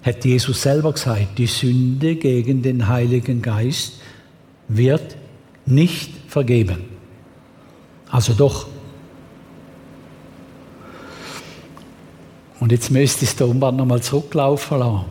Hat 0.03 0.25
Jesus 0.25 0.63
selber 0.63 0.93
gesagt, 0.93 1.39
die 1.39 1.47
Sünde 1.47 2.17
gegen 2.17 2.63
den 2.63 2.89
Heiligen 2.89 3.43
Geist 3.43 3.95
wird 4.69 5.17
nicht 5.67 6.11
vergeben. 6.29 6.79
Also 8.11 8.33
doch. 8.33 8.67
Und 12.61 12.73
jetzt 12.73 12.91
müsste 12.91 13.25
ich 13.25 13.35
der 13.35 13.49
Umband 13.49 13.79
nochmal 13.79 14.03
zurücklaufen 14.03 14.79
lassen. 14.79 15.07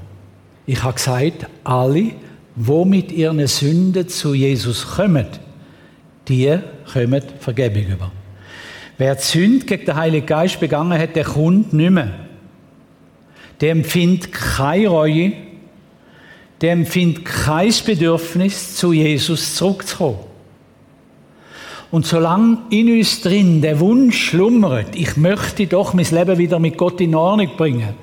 Ich 0.67 0.83
habe 0.83 0.93
gesagt, 0.93 1.47
alle, 1.63 2.12
wo 2.55 2.85
mit 2.85 3.12
ihren 3.12 3.45
Sünden 3.47 4.07
zu 4.07 4.35
Jesus 4.35 4.85
kommen, 4.85 5.25
die 6.27 6.59
kommen 6.93 7.23
Vergebung 7.39 7.88
über. 7.88 8.12
Wer 8.99 9.15
die 9.15 9.23
Sünde 9.23 9.65
gegen 9.65 9.85
den 9.85 9.95
Heiligen 9.95 10.27
Geist 10.27 10.59
begangen 10.59 10.99
hat, 10.99 11.15
der 11.15 11.23
kommt 11.23 11.73
nicht 11.73 11.89
mehr. 11.89 12.13
Der 13.59 13.71
empfindet 13.71 14.31
keine 14.31 14.89
Reue, 14.89 15.33
der 16.62 16.73
empfindet 16.73 17.25
kein 17.25 17.73
Bedürfnis, 17.85 18.75
zu 18.75 18.93
Jesus 18.93 19.55
zurückzukommen. 19.55 20.28
Und 21.91 22.06
solange 22.06 22.60
in 22.69 22.97
uns 22.97 23.21
drin 23.21 23.62
der 23.62 23.80
Wunsch 23.80 24.30
schlummert, 24.30 24.95
ich 24.95 25.17
möchte 25.17 25.65
doch 25.65 25.93
mein 25.93 26.06
Leben 26.06 26.38
wieder 26.38 26.60
mit 26.60 26.78
Gott 26.78 27.02
in 27.02 27.15
Ordnung 27.15 27.49
bringen, 27.58 27.95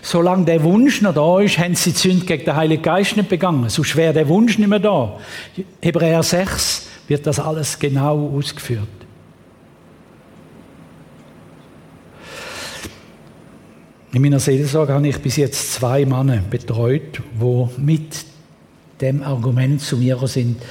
solange 0.00 0.46
der 0.46 0.62
Wunsch 0.64 1.02
noch 1.02 1.14
da 1.14 1.40
ist, 1.40 1.58
haben 1.58 1.74
sie 1.74 1.92
die 1.92 1.98
Sünde 1.98 2.24
gegen 2.24 2.44
den 2.44 2.56
Heiligen 2.56 2.82
Geist 2.82 3.16
nicht 3.16 3.28
begangen. 3.28 3.68
So 3.68 3.84
schwer 3.84 4.14
der 4.14 4.28
Wunsch 4.28 4.58
nicht 4.58 4.68
mehr 4.68 4.78
da. 4.78 5.18
Hebräer 5.82 6.22
6 6.22 6.86
wird 7.06 7.26
das 7.26 7.38
alles 7.38 7.78
genau 7.78 8.34
ausgeführt. 8.34 8.88
In 14.12 14.22
meiner 14.22 14.40
Seelsorge 14.40 14.94
habe 14.94 15.06
ich 15.06 15.18
bis 15.18 15.36
jetzt 15.36 15.74
zwei 15.74 16.06
Männer 16.06 16.38
betreut, 16.48 17.20
wo 17.38 17.70
mit 17.76 18.24
dem 19.02 19.22
Argument 19.22 19.82
zu 19.82 19.98
mir 19.98 20.18
sind, 20.26 20.62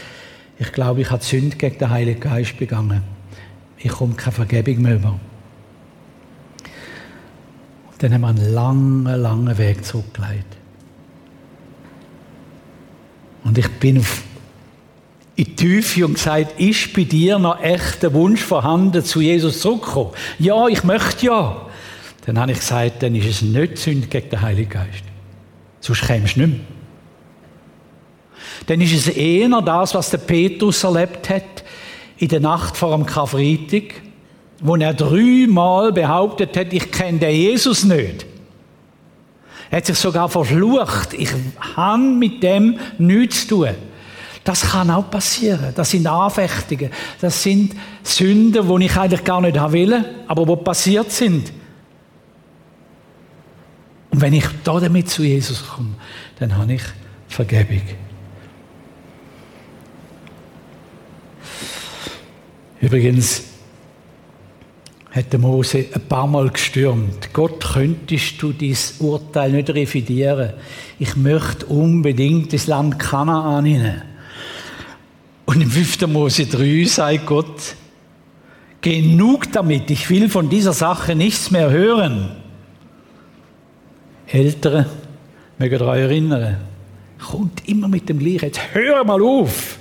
ich 0.60 0.72
glaube, 0.72 1.02
ich 1.02 1.12
habe 1.12 1.24
Sünde 1.24 1.56
gegen 1.56 1.78
den 1.78 1.89
Heiligen 1.89 2.20
Geist 2.20 2.58
begangen. 2.58 3.04
Ich 3.78 3.91
komme 3.91 4.15
keine 4.15 4.32
Vergebung 4.32 4.82
mehr 4.82 4.96
über. 4.96 5.20
Dann 8.00 8.13
haben 8.13 8.22
wir 8.22 8.28
einen 8.28 8.54
langen, 8.54 9.06
langen 9.06 9.58
Weg 9.58 9.84
zurückgelegt. 9.86 10.58
Und 13.43 13.58
ich 13.58 13.70
bin 13.80 14.00
auf 14.00 14.24
in 15.38 15.46
die 15.46 15.56
Tiefe 15.56 16.04
und 16.04 16.15
gesagt, 16.15 16.60
ist 16.60 16.93
bei 16.93 17.04
dir 17.04 17.38
noch 17.38 17.62
echt 17.62 18.02
der 18.02 18.12
Wunsch 18.13 18.41
vorhanden, 18.41 19.04
zu 19.04 19.22
Jesus 19.22 19.62
zurückzukommen? 19.62 20.12
Ja, 20.39 20.67
ich 20.67 20.84
möchte 20.84 21.28
ja. 21.28 21.67
Dann 22.26 22.39
habe 22.39 22.54
ich 22.54 22.60
gesagt, 22.60 23.04
dann 23.04 23.13
ist 23.13 23.28
es 23.28 23.41
nicht 23.43 23.78
Sünde 23.78 24.08
gegen 24.08 24.32
den 24.32 24.41
Heiligen 24.41 24.70
Geist. 24.70 25.04
Sonst 25.80 26.02
kämst 26.02 26.36
du 26.36 26.41
nicht 26.41 26.50
mehr. 26.50 26.77
Dann 28.65 28.82
ist 28.82 28.93
es 28.93 29.08
eher 29.08 29.62
das, 29.62 29.93
was 29.93 30.10
der 30.10 30.17
Petrus 30.17 30.84
erlebt 30.84 31.30
hat 31.30 31.63
in 32.17 32.28
der 32.30 32.39
Nacht 32.39 32.76
vor 32.76 32.96
dem 32.96 33.06
Karfreitag, 33.06 34.02
wo 34.60 34.76
er 34.76 34.93
dreimal 34.93 35.91
behauptet 35.91 36.58
hat, 36.58 36.74
ich 36.74 36.91
kenne 36.91 37.20
den 37.20 37.36
Jesus 37.36 37.84
nicht. 37.84 38.26
Er 39.70 39.78
hat 39.78 39.86
sich 39.86 39.98
sogar 39.98 40.30
verflucht, 40.30 41.13
ich 41.13 41.30
habe 41.76 42.02
mit 42.02 42.41
dem 42.41 42.80
nichts 42.98 43.48
zu 43.48 43.65
tun. 43.65 43.76
Das 44.43 44.62
kann 44.62 44.89
auch 44.89 45.10
passieren. 45.10 45.74
Das 45.76 45.91
sind 45.91 46.08
Anfechtungen. 46.08 46.89
Das 47.20 47.43
sind 47.43 47.76
Sünden, 48.02 48.65
die 48.65 48.86
ich 48.86 48.96
eigentlich 48.96 49.26
gar 49.26 49.41
nicht 49.41 49.60
haben 49.60 49.74
will, 49.74 50.06
aber 50.26 50.46
die 50.46 50.63
passiert 50.63 51.12
sind. 51.12 51.52
Und 54.10 54.22
wenn 54.22 54.32
ich 54.32 54.46
da 54.63 54.80
damit 54.80 55.10
zu 55.10 55.24
Jesus 55.24 55.67
komme, 55.67 55.96
dann 56.39 56.56
habe 56.56 56.76
ich 56.76 56.82
Vergebung. 57.28 57.82
Übrigens 62.80 63.44
hat 65.12 65.34
der 65.34 65.40
Mose 65.40 65.86
ein 65.94 66.02
paar 66.02 66.28
Mal 66.28 66.50
gestürmt. 66.50 67.34
Gott, 67.34 67.74
könntest 67.74 68.42
du 68.42 68.54
dieses 68.54 69.00
Urteil 69.00 69.52
nicht 69.52 69.70
revidieren? 69.70 70.54
Ich 71.00 71.16
möchte 71.16 71.66
unbedingt 71.68 72.54
das 72.54 72.68
Land 72.68 73.00
Kanaan 73.00 73.66
hinein. 73.66 74.04
Und 75.46 75.62
im 75.62 75.72
5. 75.72 76.08
Mose 76.08 76.46
3 76.46 76.84
sagt 76.86 77.26
Gott, 77.26 77.76
genug 78.82 79.52
damit, 79.52 79.90
ich 79.90 80.10
will 80.10 80.30
von 80.30 80.50
dieser 80.50 80.74
Sache 80.74 81.16
nichts 81.16 81.52
mehr 81.52 81.72
hören. 81.72 82.32
Ältere 84.28 84.86
mögen 85.58 85.82
euch 85.82 86.00
erinnern, 86.00 86.58
kommt 87.18 87.68
immer 87.68 87.88
mit 87.88 88.10
dem 88.10 88.20
gleichen, 88.20 88.46
jetzt 88.46 88.60
hör 88.74 89.04
mal 89.04 89.22
auf. 89.22 89.77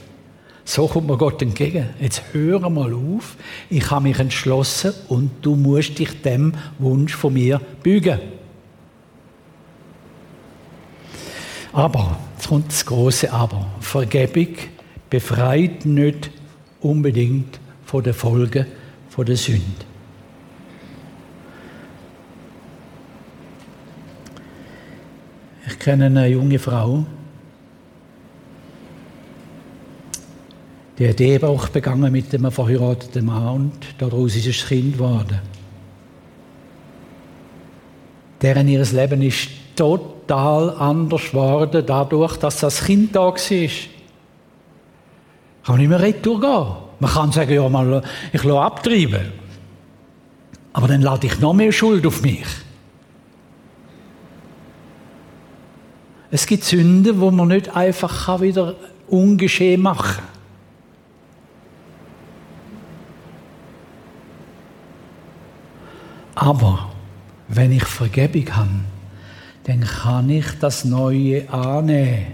So 0.68 0.88
kommt 0.88 1.06
mir 1.06 1.16
Gott 1.16 1.40
entgegen. 1.42 1.90
Jetzt 2.00 2.22
hör 2.32 2.68
mal 2.68 2.92
auf. 2.92 3.36
Ich 3.70 3.88
habe 3.88 4.08
mich 4.08 4.18
entschlossen 4.18 4.92
und 5.06 5.30
du 5.40 5.54
musst 5.54 5.96
dich 5.96 6.20
dem 6.22 6.54
Wunsch 6.80 7.14
von 7.14 7.34
mir 7.34 7.60
bügen. 7.84 8.18
Aber, 11.72 12.18
jetzt 12.36 12.48
kommt 12.48 12.68
das 12.68 12.84
große 12.84 13.32
Aber. 13.32 13.64
Vergebung 13.78 14.56
befreit 15.08 15.86
nicht 15.86 16.30
unbedingt 16.80 17.60
von 17.84 18.02
den 18.02 18.14
Folgen 18.14 18.66
von 19.08 19.24
der 19.24 19.36
Sünde. 19.36 19.62
Ich 25.68 25.78
kenne 25.78 26.06
eine 26.06 26.26
junge 26.26 26.58
Frau, 26.58 27.06
Die 30.98 31.08
hat 31.08 31.20
Ehebruch 31.20 31.68
begangen 31.68 32.10
mit 32.10 32.34
einem 32.34 32.50
verheirateten 32.50 33.26
Mann 33.26 33.54
und 33.56 33.72
daraus 33.98 34.34
ist 34.34 34.46
ein 34.46 34.68
Kind 34.68 34.92
geworden. 34.94 35.40
Deren 38.40 38.68
ihres 38.68 38.92
Leben 38.92 39.20
ist 39.22 39.48
total 39.74 40.70
anders 40.70 41.30
geworden, 41.30 41.84
dadurch, 41.86 42.36
dass 42.38 42.60
das 42.60 42.84
Kind 42.84 43.14
da 43.14 43.26
war. 43.26 43.70
Kann 45.64 45.78
nicht 45.78 45.88
mehr 45.88 46.00
retour 46.00 46.40
gehen. 46.40 46.76
Man 46.98 47.10
kann 47.10 47.32
sagen, 47.32 47.52
ja, 47.52 47.68
mal, 47.68 48.02
ich 48.32 48.44
lasse 48.44 48.60
abtreiben. 48.60 49.32
Aber 50.72 50.88
dann 50.88 51.02
lade 51.02 51.26
ich 51.26 51.40
noch 51.40 51.52
mehr 51.52 51.72
Schuld 51.72 52.06
auf 52.06 52.22
mich. 52.22 52.46
Es 56.30 56.46
gibt 56.46 56.64
Sünden, 56.64 57.20
wo 57.20 57.30
man 57.30 57.48
nicht 57.48 57.74
einfach 57.74 58.40
wieder 58.40 58.76
ungeschehen 59.08 59.80
machen 59.82 60.16
kann. 60.16 60.25
Aber 66.46 66.90
wenn 67.48 67.72
ich 67.72 67.82
Vergebung 67.82 68.54
habe, 68.54 68.70
dann 69.64 69.80
kann 69.80 70.30
ich 70.30 70.46
das 70.60 70.84
Neue 70.84 71.50
annehmen. 71.50 72.26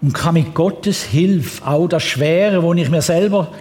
Und 0.00 0.14
kann 0.14 0.32
mit 0.32 0.54
Gottes 0.54 1.02
Hilfe 1.02 1.66
auch 1.66 1.88
das 1.88 2.02
Schwere, 2.04 2.62
wo 2.62 2.72
ich 2.72 2.88
mir 2.88 3.02
selber 3.02 3.52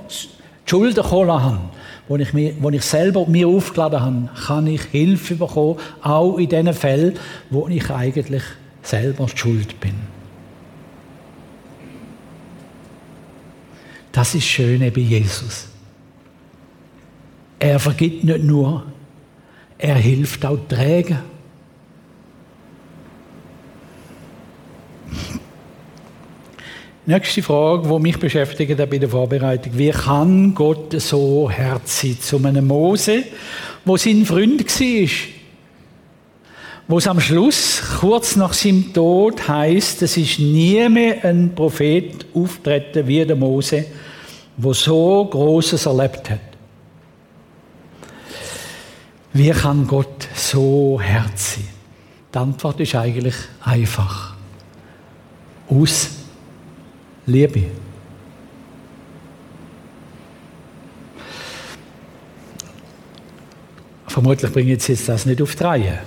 Schulden 0.65 1.04
geholt 1.04 1.30
habe, 1.30 1.60
wo 2.08 2.15
ich, 2.15 2.32
mir, 2.32 2.54
wo 2.62 2.70
ich 2.70 2.84
selber 2.84 3.28
mir 3.28 3.46
aufgeladen 3.50 4.00
habe, 4.00 4.30
kann 4.46 4.68
ich 4.68 4.84
Hilfe 4.84 5.36
bekommen, 5.36 5.78
auch 6.02 6.38
in 6.38 6.48
den 6.48 6.74
Fällen, 6.74 7.20
wo 7.50 7.68
ich 7.68 7.89
eigentlich 7.89 8.44
selber 8.82 9.28
schuld 9.36 9.78
bin. 9.82 9.96
Das 14.13 14.34
ist 14.34 14.46
schön 14.46 14.80
bei 14.80 15.02
Jesus. 15.02 15.74
Er 17.60 17.80
vergibt 17.80 18.24
nicht 18.24 18.44
nur, 18.44 18.84
er 19.78 19.96
hilft 19.96 20.46
auch 20.46 20.60
trägen. 20.68 21.20
Nächste 27.08 27.44
Frage, 27.44 27.88
die 27.88 28.00
mich 28.00 28.20
beschäftigt 28.20 28.78
bei 28.78 28.98
der 28.98 29.08
Vorbereitung. 29.08 29.78
Wie 29.78 29.91
kann 29.91 30.56
Gott 30.56 31.00
so 31.00 31.50
herzig 31.50 32.20
zu 32.22 32.44
einem 32.44 32.65
Mose, 32.65 33.24
wo 33.86 33.96
sein 33.96 34.26
Freund 34.26 34.62
war? 34.62 35.10
Wo 36.88 36.98
es 36.98 37.08
am 37.08 37.20
Schluss, 37.20 37.82
kurz 38.00 38.36
nach 38.36 38.54
seinem 38.54 38.91
Tod, 38.91 39.48
heißt, 39.48 40.02
es 40.02 40.18
ist 40.18 40.39
nie 40.39 40.89
mehr 40.89 41.24
ein 41.24 41.54
Prophet 41.54 42.26
auftreten 42.34 43.08
wie 43.08 43.24
der 43.24 43.36
Mose, 43.36 43.86
wo 44.58 44.74
so 44.74 45.26
Großes 45.26 45.86
erlebt 45.86 46.30
hat. 46.30 46.55
Wie 49.36 49.52
kann 49.52 49.86
Gott 49.86 50.30
so 50.34 50.98
herzig? 51.02 51.65
Die 52.34 52.38
Antwort 52.38 52.80
ist 52.80 52.95
eigentlich 52.95 53.36
einfach. 53.60 54.34
Aus 55.67 56.10
Liebe. 57.26 57.63
Vermutlich 64.08 64.54
bringe 64.54 64.71
ich 64.71 64.88
jetzt 64.88 65.10
das 65.10 65.26
nicht 65.26 65.41
auf 65.41 65.54
die 65.54 65.63
Reihe. 65.63 66.00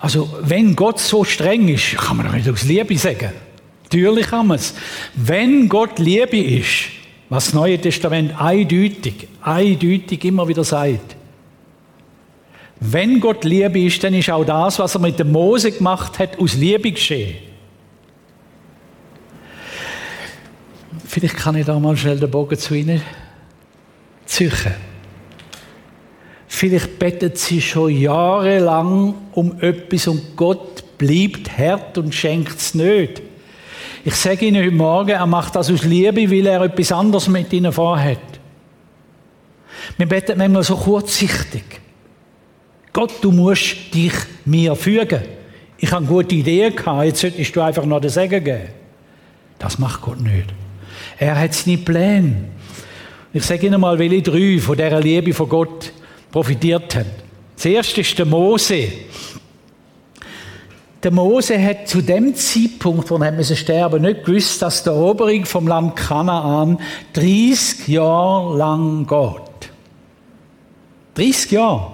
Also, 0.00 0.38
wenn 0.40 0.74
Gott 0.74 1.00
so 1.00 1.24
streng 1.24 1.68
ist, 1.68 1.94
kann 1.98 2.16
man 2.16 2.24
doch 2.24 2.32
nicht 2.32 2.48
aus 2.48 2.62
Liebe 2.62 2.96
sagen. 2.96 3.32
Natürlich 3.82 4.28
kann 4.28 4.46
man 4.46 4.56
es. 4.56 4.72
Wenn 5.12 5.68
Gott 5.68 5.98
Liebe 5.98 6.38
ist, 6.38 6.84
was 7.28 7.44
das 7.44 7.54
Neue 7.54 7.78
Testament 7.78 8.40
eindeutig, 8.40 9.28
eindeutig 9.42 10.24
immer 10.24 10.48
wieder 10.48 10.64
sagt, 10.64 11.13
wenn 12.80 13.20
Gott 13.20 13.44
Liebe 13.44 13.80
ist, 13.80 14.02
dann 14.04 14.14
ist 14.14 14.30
auch 14.30 14.44
das, 14.44 14.78
was 14.78 14.94
er 14.94 15.00
mit 15.00 15.18
dem 15.18 15.32
Mose 15.32 15.72
gemacht 15.72 16.18
hat, 16.18 16.38
aus 16.38 16.54
Liebe 16.54 16.90
geschehen. 16.92 17.36
Vielleicht 21.06 21.36
kann 21.36 21.56
ich 21.56 21.64
da 21.64 21.78
mal 21.78 21.96
schnell 21.96 22.18
den 22.18 22.30
Bogen 22.30 22.58
zu 22.58 22.74
Ihnen 22.74 23.00
ziehen. 24.26 24.52
Vielleicht 26.48 26.98
betet 26.98 27.38
sie 27.38 27.60
schon 27.60 27.90
jahrelang 27.90 29.14
um 29.32 29.60
etwas 29.60 30.06
und 30.06 30.36
Gott 30.36 30.98
bleibt 30.98 31.56
hart 31.58 31.98
und 31.98 32.14
schenkt 32.14 32.58
es 32.58 32.74
nicht. 32.74 33.22
Ich 34.04 34.14
sage 34.14 34.46
Ihnen 34.46 34.62
heute 34.62 34.74
Morgen, 34.74 35.10
er 35.10 35.26
macht 35.26 35.56
das 35.56 35.70
aus 35.70 35.82
Liebe, 35.84 36.30
weil 36.30 36.46
er 36.46 36.62
etwas 36.62 36.92
anderes 36.92 37.28
mit 37.28 37.52
Ihnen 37.52 37.72
vorhat. 37.72 38.18
Wir 39.96 40.06
beten 40.06 40.38
manchmal 40.38 40.62
so 40.62 40.76
kurzsichtig. 40.76 41.83
Gott, 42.94 43.12
du 43.22 43.32
musst 43.32 43.92
dich 43.92 44.12
mir 44.44 44.76
fügen. 44.76 45.20
Ich 45.78 45.90
habe 45.90 46.06
gute 46.06 46.36
Idee 46.36 46.70
gehabt, 46.70 47.04
jetzt 47.04 47.20
solltest 47.20 47.54
du 47.54 47.60
einfach 47.60 47.84
noch 47.84 48.00
den 48.00 48.08
Segen 48.08 48.42
geben. 48.42 48.68
Das 49.58 49.80
macht 49.80 50.00
Gott 50.00 50.20
nicht. 50.20 50.46
Er 51.18 51.38
hat 51.38 51.52
seine 51.54 51.78
Pläne. 51.78 52.36
Ich 53.32 53.42
sage 53.42 53.66
Ihnen 53.66 53.80
mal, 53.80 53.98
welche 53.98 54.22
drei 54.22 54.60
von 54.60 54.76
dieser 54.76 55.00
Liebe 55.00 55.34
von 55.34 55.48
Gott 55.48 55.92
profitiert 56.30 56.94
haben. 56.94 57.10
Das 57.56 57.64
erste 57.64 58.00
ist 58.00 58.16
der 58.16 58.26
Mose. 58.26 58.88
Der 61.02 61.10
Mose 61.10 61.60
hat 61.60 61.88
zu 61.88 62.00
dem 62.00 62.36
Zeitpunkt, 62.36 63.10
wo 63.10 63.16
er 63.16 63.42
sterben 63.42 64.02
nicht 64.02 64.24
gewusst, 64.24 64.62
dass 64.62 64.84
die 64.84 64.90
Eroberung 64.90 65.44
vom 65.46 65.66
Land 65.66 65.96
Kanaan 65.96 66.78
30 67.12 67.88
Jahre 67.88 68.56
lang 68.56 69.04
geht. 69.04 69.70
30 71.16 71.50
Jahre. 71.50 71.93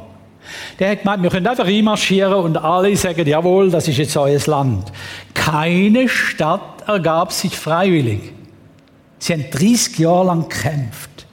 Der 0.78 0.90
hat 0.90 1.00
gemeint, 1.00 1.22
wir 1.22 1.30
können 1.30 1.46
einfach 1.46 1.66
reinmarschieren 1.66 2.34
und 2.34 2.56
alle 2.56 2.96
sagen, 2.96 3.26
jawohl, 3.26 3.70
das 3.70 3.88
ist 3.88 3.98
jetzt 3.98 4.16
euer 4.16 4.40
Land. 4.46 4.92
Keine 5.34 6.08
Stadt 6.08 6.86
ergab 6.86 7.32
sich 7.32 7.56
freiwillig. 7.56 8.32
Sie 9.18 9.32
haben 9.32 9.44
30 9.50 9.98
Jahre 9.98 10.26
lang 10.26 10.48
gekämpft. 10.48 11.26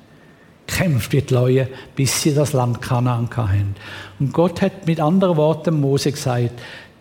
Kämpft 0.68 1.14
die 1.14 1.24
Leute, 1.30 1.70
bis 1.96 2.22
sie 2.22 2.34
das 2.34 2.54
Land 2.54 2.82
Kanaan 2.82 3.30
hatten. 3.36 3.76
Und 4.20 4.34
Gott 4.34 4.62
hat 4.62 4.86
mit 4.86 5.00
anderen 5.00 5.38
Worten 5.38 5.80
Mose 5.80 6.12
gesagt, 6.12 6.52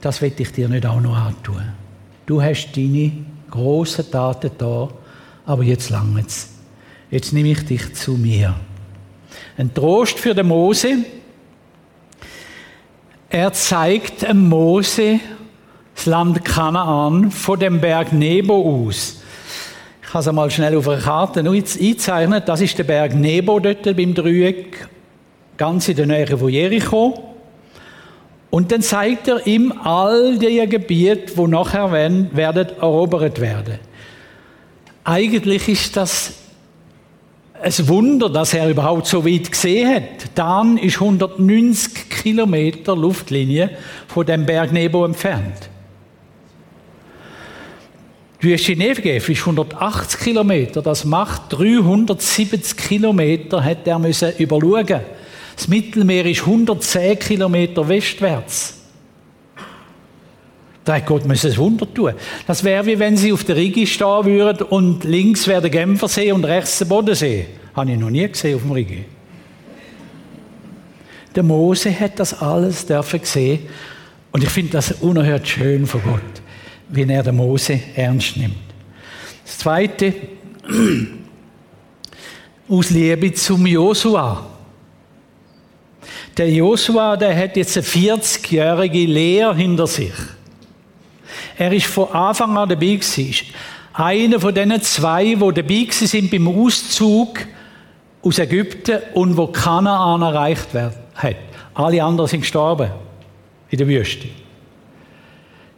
das 0.00 0.22
will 0.22 0.32
ich 0.38 0.52
dir 0.52 0.68
nicht 0.68 0.86
auch 0.86 1.00
noch 1.00 1.16
antun. 1.16 1.62
Du 2.26 2.40
hast 2.40 2.76
deine 2.76 3.12
großen 3.50 4.10
Taten 4.10 4.52
da, 4.58 4.88
aber 5.44 5.62
jetzt 5.64 5.90
lang 5.90 6.16
es. 6.24 6.50
Jetzt 7.10 7.32
nehme 7.32 7.50
ich 7.50 7.64
dich 7.64 7.94
zu 7.94 8.12
mir. 8.12 8.54
Ein 9.56 9.72
Trost 9.72 10.18
für 10.18 10.34
den 10.34 10.48
Mose. 10.48 10.98
Er 13.28 13.52
zeigt 13.52 14.32
Mose 14.34 15.18
das 15.96 16.06
Land 16.06 16.44
Kanaan 16.44 17.32
von 17.32 17.58
dem 17.58 17.80
Berg 17.80 18.12
Nebo 18.12 18.86
aus. 18.86 19.20
Ich 20.02 20.08
habe 20.10 20.20
es 20.20 20.28
einmal 20.28 20.50
schnell 20.50 20.76
auf 20.76 20.88
einer 20.88 21.02
Karte 21.02 21.40
eingezeichnet. 21.40 22.48
Das 22.48 22.60
ist 22.60 22.78
der 22.78 22.84
Berg 22.84 23.16
Nebo 23.16 23.58
dort 23.58 23.82
beim 23.82 24.14
Dreieck, 24.14 24.86
ganz 25.56 25.88
in 25.88 25.96
der 25.96 26.06
Nähe 26.06 26.38
von 26.38 26.48
Jericho. 26.48 27.34
Und 28.50 28.70
dann 28.70 28.80
zeigt 28.80 29.26
er 29.26 29.44
ihm 29.44 29.72
all 29.82 30.38
die 30.38 30.64
Gebiete, 30.68 31.36
wo 31.36 31.48
nachher 31.48 31.90
werden 31.90 32.68
erobert 32.80 33.40
werden. 33.40 33.80
Eigentlich 35.02 35.68
ist 35.68 35.96
das 35.96 36.34
ein 37.60 37.88
Wunder, 37.88 38.30
dass 38.30 38.54
er 38.54 38.68
überhaupt 38.68 39.06
so 39.06 39.26
weit 39.26 39.50
gesehen 39.50 39.92
hat. 39.92 40.30
Dan 40.36 40.78
ist 40.78 41.00
190 41.00 42.05
Kilometer 42.26 42.96
Luftlinie 42.96 43.70
von 44.08 44.26
dem 44.26 44.44
Berg 44.44 44.72
Nebo 44.72 45.04
entfernt. 45.04 45.70
Die 48.42 48.48
Wüste 48.48 48.74
Negev 48.74 49.30
ist 49.30 49.42
180 49.42 50.18
Kilometer. 50.18 50.82
Das 50.82 51.04
macht 51.04 51.42
370 51.52 52.76
Kilometer, 52.76 53.62
hätte 53.62 53.90
er 53.90 54.00
müssen 54.00 54.32
überschauen. 54.38 55.02
Das 55.54 55.68
Mittelmeer 55.68 56.26
ist 56.26 56.40
110 56.40 57.16
Kilometer 57.20 57.88
westwärts. 57.88 58.76
Da 60.84 60.96
hat 60.96 61.06
Gott 61.06 61.26
müssen 61.26 61.52
ein 61.52 61.56
Wunder 61.58 61.86
tun. 61.94 62.12
Das 62.48 62.64
wäre 62.64 62.86
wie 62.86 62.98
wenn 62.98 63.16
sie 63.16 63.32
auf 63.32 63.44
der 63.44 63.54
Rigi 63.54 63.86
stehen 63.86 64.24
würden 64.24 64.66
und 64.66 65.04
links 65.04 65.46
wäre 65.46 65.60
der 65.60 65.70
Genfersee 65.70 66.32
und 66.32 66.44
rechts 66.44 66.78
der 66.78 66.86
Bodensee. 66.86 67.46
Habe 67.76 67.92
ich 67.92 67.98
noch 68.00 68.10
nie 68.10 68.26
gesehen 68.26 68.56
auf 68.56 68.62
dem 68.62 68.72
Rigi. 68.72 69.04
Der 71.36 71.42
Mose 71.42 71.98
hat 71.98 72.18
das 72.18 72.40
alles 72.40 72.86
dürfen 72.86 73.20
sehen 73.22 73.60
und 74.32 74.42
ich 74.42 74.50
finde 74.50 74.72
das 74.72 74.90
unerhört 74.92 75.46
schön 75.46 75.86
von 75.86 76.02
Gott 76.02 76.42
wie 76.88 77.02
er 77.02 77.22
den 77.22 77.36
Mose 77.36 77.80
ernst 77.94 78.36
nimmt. 78.36 78.56
Das 79.44 79.58
Zweite, 79.58 80.14
aus 82.68 82.90
Liebe 82.90 83.32
zum 83.32 83.66
Josua. 83.66 84.46
Der 86.36 86.50
Josua, 86.50 87.16
der 87.16 87.36
hat 87.36 87.56
jetzt 87.56 87.76
eine 87.76 87.86
40-jährige 87.86 89.06
Lehre 89.06 89.54
hinter 89.54 89.86
sich. 89.86 90.12
Er 91.56 91.72
ist 91.72 91.86
von 91.86 92.10
Anfang 92.10 92.56
an 92.56 92.68
dabei 92.68 92.96
gewesen. 92.96 93.34
Einer 93.94 94.38
von 94.38 94.54
diesen 94.54 94.82
zwei, 94.82 95.40
wo 95.40 95.50
dabei 95.50 95.86
sind 95.90 96.30
beim 96.30 96.48
Auszug 96.48 97.38
aus 98.22 98.38
Ägypten 98.38 98.98
und 99.14 99.36
wo 99.36 99.46
Kanaan 99.46 100.20
erreicht 100.20 100.74
hat. 101.16 101.36
Alle 101.74 102.02
anderen 102.02 102.28
sind 102.28 102.40
gestorben 102.40 102.90
in 103.70 103.78
der 103.78 103.88
Wüste. 103.88 104.28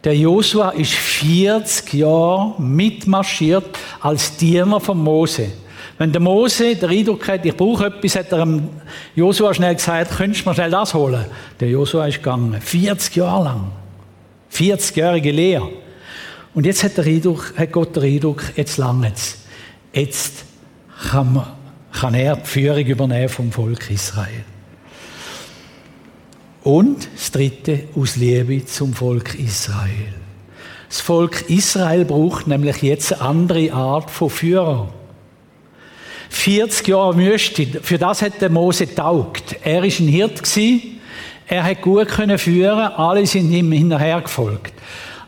Der 0.03 0.15
Josua 0.15 0.69
ist 0.69 0.93
40 0.93 1.93
Jahre 1.93 2.61
mitmarschiert 2.61 3.77
als 3.99 4.37
Diener 4.37 4.79
von 4.79 4.97
Mose. 4.97 5.51
Wenn 5.97 6.13
der 6.13 6.21
Mose 6.21 6.77
den 6.77 6.89
Eindruck 6.89 7.27
hat, 7.27 7.45
ich 7.45 7.57
brauche 7.57 7.87
etwas, 7.87 8.15
hat 8.15 8.31
er 8.31 8.47
Josua 9.15 9.53
schnell 9.53 9.75
gesagt, 9.75 10.15
könntest 10.15 10.45
du 10.45 10.49
mir 10.49 10.55
schnell 10.55 10.71
das 10.71 10.93
holen? 10.93 11.25
Der 11.59 11.69
Josua 11.69 12.07
ist 12.07 12.19
gegangen. 12.19 12.61
40 12.61 13.17
Jahre 13.17 13.43
lang. 13.43 13.71
40-jährige 14.53 15.31
Lehre. 15.31 15.69
Und 16.53 16.65
jetzt 16.65 16.83
hat, 16.83 16.97
der 16.97 17.05
Eindruck, 17.05 17.53
hat 17.57 17.71
Gott 17.71 17.95
den 17.95 18.03
Eindruck, 18.03 18.43
jetzt 18.55 18.77
lange. 18.77 19.11
Jetzt 19.93 20.45
kann, 21.11 21.33
man, 21.33 21.47
kann 21.91 22.13
er 22.13 22.37
die 22.37 22.45
Führung 22.45 22.85
übernehmen 22.85 23.29
vom 23.29 23.51
Volk 23.51 23.91
Israel. 23.91 24.45
Und 26.63 27.07
das 27.15 27.31
dritte, 27.31 27.85
aus 27.95 28.15
Liebe 28.15 28.65
zum 28.65 28.93
Volk 28.93 29.35
Israel. 29.35 30.13
Das 30.89 31.01
Volk 31.01 31.49
Israel 31.49 32.05
braucht 32.05 32.47
nämlich 32.47 32.81
jetzt 32.81 33.13
eine 33.13 33.21
andere 33.21 33.71
Art 33.73 34.11
von 34.11 34.29
Führer. 34.29 34.93
40 36.29 36.87
Jahre 36.87 37.17
Wüste, 37.17 37.65
für 37.81 37.97
das 37.97 38.21
hat 38.21 38.41
der 38.41 38.49
Mose 38.49 38.93
taugt. 38.93 39.55
Er 39.63 39.83
ist 39.83 39.99
ein 39.99 40.07
Hirt 40.07 40.41
er 41.51 41.63
hat 41.63 41.81
gut 41.81 42.07
können 42.07 42.37
führen, 42.37 42.93
alle 42.93 43.25
sind 43.25 43.51
ihm 43.51 43.71
hinterher 43.71 44.21
gefolgt. 44.21 44.71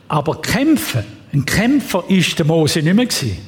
Aber 0.08 0.40
kämpfen, 0.40 1.04
ein 1.34 1.46
Kämpfer 1.46 2.04
ist 2.08 2.38
der 2.38 2.46
Mose 2.46 2.84
nicht 2.84 2.94
mehr 2.94 3.08
gewesen. 3.08 3.40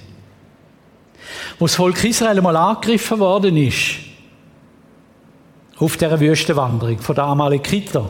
Wo 1.59 1.65
das 1.65 1.75
Volk 1.75 2.03
Israel 2.03 2.41
mal 2.41 2.55
angegriffen 2.57 3.19
worden 3.19 3.55
ist, 3.57 3.97
auf 5.77 5.97
der 5.97 6.19
Wüstenwanderung 6.19 6.99
von 6.99 7.15
der 7.15 7.25
Amalekiter. 7.25 8.09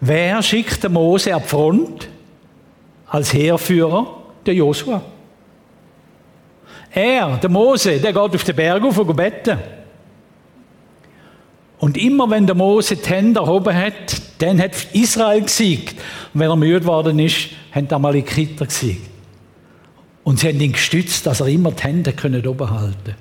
Wer 0.00 0.42
schickt 0.42 0.82
den 0.82 0.92
Mose 0.92 1.34
ab 1.34 1.48
Front 1.48 2.08
als 3.06 3.32
Heerführer? 3.32 4.18
Der 4.44 4.54
Josua. 4.54 5.02
Er, 6.90 7.36
der 7.36 7.50
Mose, 7.50 7.98
der 7.98 8.12
geht 8.12 8.16
auf 8.16 8.44
den 8.44 8.56
Berg 8.56 8.82
auf 8.82 8.98
und 8.98 9.16
beten. 9.16 9.58
Und 11.78 11.96
immer 11.96 12.28
wenn 12.30 12.46
der 12.46 12.54
Mose 12.54 12.96
die 12.96 13.08
Hände 13.08 13.40
erhoben 13.40 13.74
hat, 13.74 14.20
dann 14.38 14.60
hat 14.60 14.72
Israel 14.92 15.42
gesiegt. 15.42 15.98
Und 16.32 16.40
wenn 16.40 16.50
er 16.50 16.56
müde 16.56 16.80
geworden 16.80 17.18
ist, 17.18 17.50
haben 17.72 17.88
die 17.88 17.94
Amalekiter 17.94 18.66
gesiegt. 18.66 19.08
Und 20.24 20.38
sie 20.38 20.48
haben 20.48 20.60
ihn 20.60 20.72
gestützt, 20.72 21.26
dass 21.26 21.40
er 21.40 21.48
immer 21.48 21.72
die 21.72 21.82
Hände 21.82 22.12
oben 22.48 22.70
halten 22.70 23.14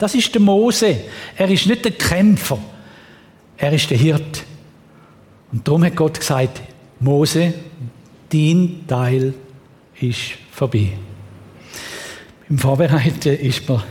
Das 0.00 0.14
ist 0.14 0.32
der 0.32 0.40
Mose. 0.40 0.96
Er 1.36 1.50
ist 1.50 1.66
nicht 1.66 1.84
der 1.84 1.92
Kämpfer. 1.92 2.58
Er 3.58 3.70
ist 3.74 3.90
der 3.90 3.98
Hirt. 3.98 4.44
Und 5.52 5.68
darum 5.68 5.84
hat 5.84 5.94
Gott 5.94 6.18
gesagt, 6.18 6.62
Mose, 7.00 7.52
dein 8.32 8.86
Teil 8.88 9.34
ist 10.00 10.38
vorbei. 10.52 10.92
Im 12.48 12.56
Vorbereiten 12.56 13.36
ist 13.36 13.68
mir, 13.68 13.84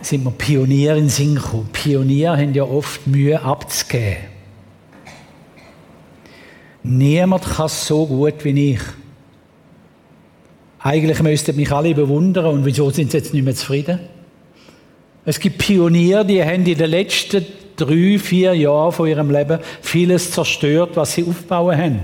sind 0.00 0.24
wir 0.24 0.30
Pionier 0.30 0.96
in 0.96 1.10
Sinn 1.10 1.34
gekommen. 1.34 1.68
Pionier 1.74 2.34
haben 2.34 2.54
ja 2.54 2.64
oft 2.64 3.06
Mühe 3.06 3.38
abzugeben. 3.38 4.16
Niemand 6.82 7.44
kann 7.44 7.66
es 7.66 7.86
so 7.86 8.06
gut 8.06 8.42
wie 8.44 8.72
ich. 8.72 8.80
Eigentlich 10.78 11.20
müssten 11.20 11.54
mich 11.54 11.70
alle 11.70 11.94
bewundern 11.94 12.46
und 12.46 12.64
wieso 12.64 12.88
sind 12.88 13.10
sie 13.10 13.18
jetzt 13.18 13.34
nicht 13.34 13.44
mehr 13.44 13.54
zufrieden? 13.54 14.15
Es 15.26 15.40
gibt 15.40 15.58
Pioniere, 15.58 16.24
die 16.24 16.42
haben 16.42 16.64
in 16.64 16.78
den 16.78 16.90
letzten 16.90 17.44
drei, 17.76 18.18
vier 18.18 18.54
Jahren 18.54 18.92
von 18.92 19.08
ihrem 19.08 19.30
Leben 19.30 19.58
vieles 19.82 20.30
zerstört, 20.30 20.92
was 20.94 21.14
sie 21.14 21.24
aufbauen 21.24 21.76
haben. 21.76 22.00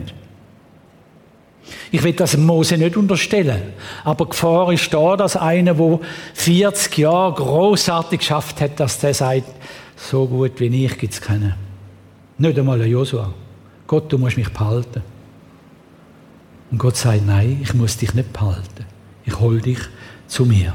Ich 1.92 2.02
will 2.02 2.12
das 2.14 2.36
Mose 2.36 2.76
nicht 2.76 2.96
unterstellen, 2.96 3.62
aber 4.02 4.26
Gefahr 4.26 4.72
ist 4.72 4.92
da, 4.92 5.16
dass 5.16 5.36
einer, 5.36 5.74
der 5.74 6.00
40 6.34 6.98
Jahre 6.98 7.34
großartig 7.34 8.18
geschafft 8.18 8.60
hat, 8.60 8.80
dass 8.80 8.98
der 8.98 9.14
sagt, 9.14 9.44
so 9.96 10.26
gut 10.26 10.58
wie 10.58 10.84
ich 10.84 10.98
gibt 10.98 11.12
es 11.12 11.20
keinen. 11.20 11.54
Nicht 12.38 12.58
einmal 12.58 12.82
ein 12.82 12.90
Josua. 12.90 13.32
Gott, 13.86 14.12
du 14.12 14.18
musst 14.18 14.36
mich 14.36 14.52
behalten. 14.52 15.02
Und 16.70 16.78
Gott 16.78 16.96
sagt, 16.96 17.24
nein, 17.24 17.60
ich 17.62 17.72
muss 17.74 17.98
dich 17.98 18.14
nicht 18.14 18.32
behalten. 18.32 18.86
Ich 19.24 19.38
hol 19.38 19.60
dich 19.60 19.78
zu 20.26 20.44
mir. 20.44 20.74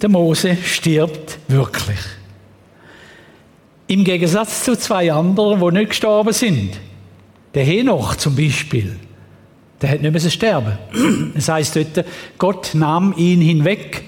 Der 0.00 0.08
Mose 0.08 0.56
stirbt 0.56 1.38
wirklich. 1.48 1.98
Im 3.88 4.04
Gegensatz 4.04 4.64
zu 4.64 4.76
zwei 4.76 5.12
anderen, 5.12 5.60
die 5.60 5.78
nicht 5.78 5.90
gestorben 5.90 6.32
sind. 6.32 6.78
Der 7.54 7.64
Henoch 7.64 8.14
zum 8.16 8.36
Beispiel, 8.36 8.96
der 9.80 9.90
hat 9.90 10.02
nicht 10.02 10.12
mehr 10.12 10.30
sterben. 10.30 10.78
Das 11.34 11.48
heißt 11.48 11.76
dort, 11.76 12.04
Gott 12.36 12.70
nahm 12.74 13.14
ihn 13.16 13.40
hinweg. 13.40 14.04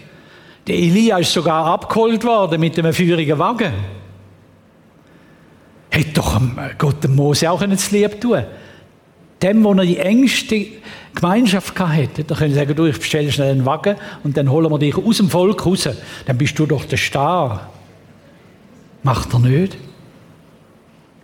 Der 0.67 0.77
Elia 0.77 1.19
ist 1.19 1.33
sogar 1.33 1.67
abgeholt 1.67 2.25
worden 2.25 2.61
mit 2.61 2.79
einem 2.79 2.93
feurigen 2.93 3.39
Wagen. 3.39 3.73
Hätte 5.91 6.13
doch 6.13 6.41
Gott 6.79 7.03
dem 7.03 7.17
Mose 7.17 7.51
auch 7.51 7.67
nicht 7.67 7.91
lieb 7.91 8.21
tun 8.21 8.45
Dem, 9.43 9.65
wo 9.65 9.73
er 9.73 9.85
die 9.85 9.99
engste 9.99 10.67
Gemeinschaft 11.15 11.79
hatte, 11.79 12.25
da 12.25 12.35
können 12.35 12.51
sie 12.51 12.57
sagen, 12.57 12.75
du, 12.75 12.85
ich 12.87 12.99
bestelle 12.99 13.33
schnell 13.33 13.53
einen 13.53 13.65
Wagen 13.65 13.97
und 14.23 14.37
dann 14.37 14.51
holen 14.51 14.71
wir 14.71 14.79
dich 14.79 14.97
aus 14.97 15.17
dem 15.17 15.31
Volk 15.31 15.65
raus. 15.65 15.89
Dann 16.27 16.39
bist 16.39 16.59
du 16.59 16.67
doch 16.67 16.85
der 16.85 16.99
Star. 16.99 17.71
Macht 19.03 19.33
er 19.33 19.41
nicht. 19.41 19.79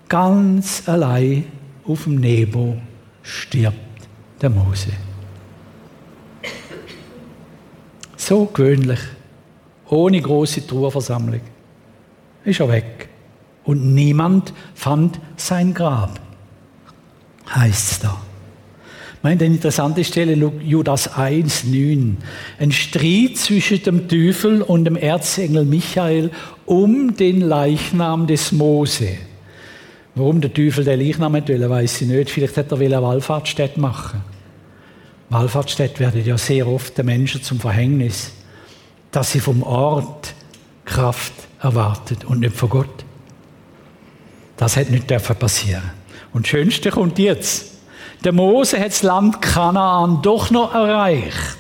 Ganz 0.09 0.89
allein 0.89 1.45
auf 1.85 2.05
dem 2.05 2.17
Nebo 2.17 2.77
stirbt 3.23 3.77
der 4.41 4.51
Mose. 4.51 4.91
So 8.17 8.47
gewöhnlich, 8.47 9.01
ohne 9.89 10.21
große 10.21 10.67
Trauerversammlung, 10.67 11.41
ist 12.45 12.61
er 12.61 12.69
weg 12.69 13.09
und 13.65 13.95
niemand 13.95 14.53
fand 14.75 15.21
sein 15.37 15.75
Grab. 15.75 16.26
Heißt 17.55 17.93
es 17.93 17.99
da. 18.01 18.21
Eine 19.23 19.45
interessante 19.45 20.05
Stelle, 20.05 20.35
Judas 20.63 21.17
1, 21.17 21.65
9. 21.65 22.17
Ein 22.61 22.71
Streit 22.71 23.37
zwischen 23.37 23.83
dem 23.83 24.09
Teufel 24.09 24.63
und 24.63 24.85
dem 24.85 24.95
Erzengel 24.95 25.65
Michael 25.65 26.31
um 26.65 27.17
den 27.17 27.41
Leichnam 27.41 28.29
des 28.29 28.53
Mose. 28.53 29.17
Warum 30.15 30.41
der 30.41 30.55
Teufel 30.55 30.85
den 30.85 31.01
Leichnam 31.01 31.35
will, 31.35 31.69
weiß 31.69 32.03
ich 32.03 32.09
nicht. 32.09 32.31
Vielleicht 32.31 32.57
hätte 32.57 32.77
er 32.77 32.81
eine 32.81 33.03
Wallfahrtsstätte 33.03 33.81
machen. 33.81 34.23
Wallfahrtsstätte 35.29 35.99
werden 35.99 36.25
ja 36.25 36.39
sehr 36.39 36.69
oft 36.69 36.97
den 36.97 37.07
Menschen 37.07 37.43
zum 37.43 37.59
Verhängnis, 37.59 38.31
dass 39.11 39.33
sie 39.33 39.41
vom 39.41 39.65
Ort 39.65 40.35
Kraft 40.85 41.33
erwartet 41.61 42.25
und 42.25 42.41
nicht 42.41 42.55
von 42.55 42.69
Gott. 42.69 43.05
Das 44.57 44.77
hätte 44.77 44.93
nicht 44.93 45.09
passieren 45.09 45.96
Und 46.37 46.45
das 46.45 46.51
Schönste 46.51 46.91
kommt 46.91 47.19
jetzt. 47.19 47.79
Der 48.23 48.31
Mose 48.31 48.79
hat 48.79 48.89
das 48.89 49.03
Land 49.03 49.41
Kanaan 49.41 50.21
doch 50.21 50.51
noch 50.51 50.75
erreicht. 50.75 51.57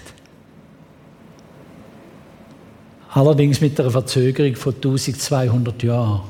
Allerdings 3.08 3.62
mit 3.62 3.80
einer 3.80 3.90
Verzögerung 3.90 4.54
von 4.54 4.74
1200 4.74 5.82
Jahren. 5.82 6.20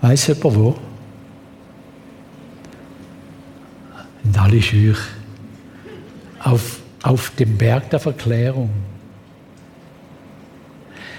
Weiß 0.00 0.26
jemand 0.28 0.56
wo? 0.56 0.74
In 4.24 4.34
alle 4.38 4.62
Schüch. 4.62 4.98
Auf, 6.42 6.80
auf 7.02 7.30
dem 7.38 7.58
Berg 7.58 7.90
der 7.90 8.00
Verklärung. 8.00 8.70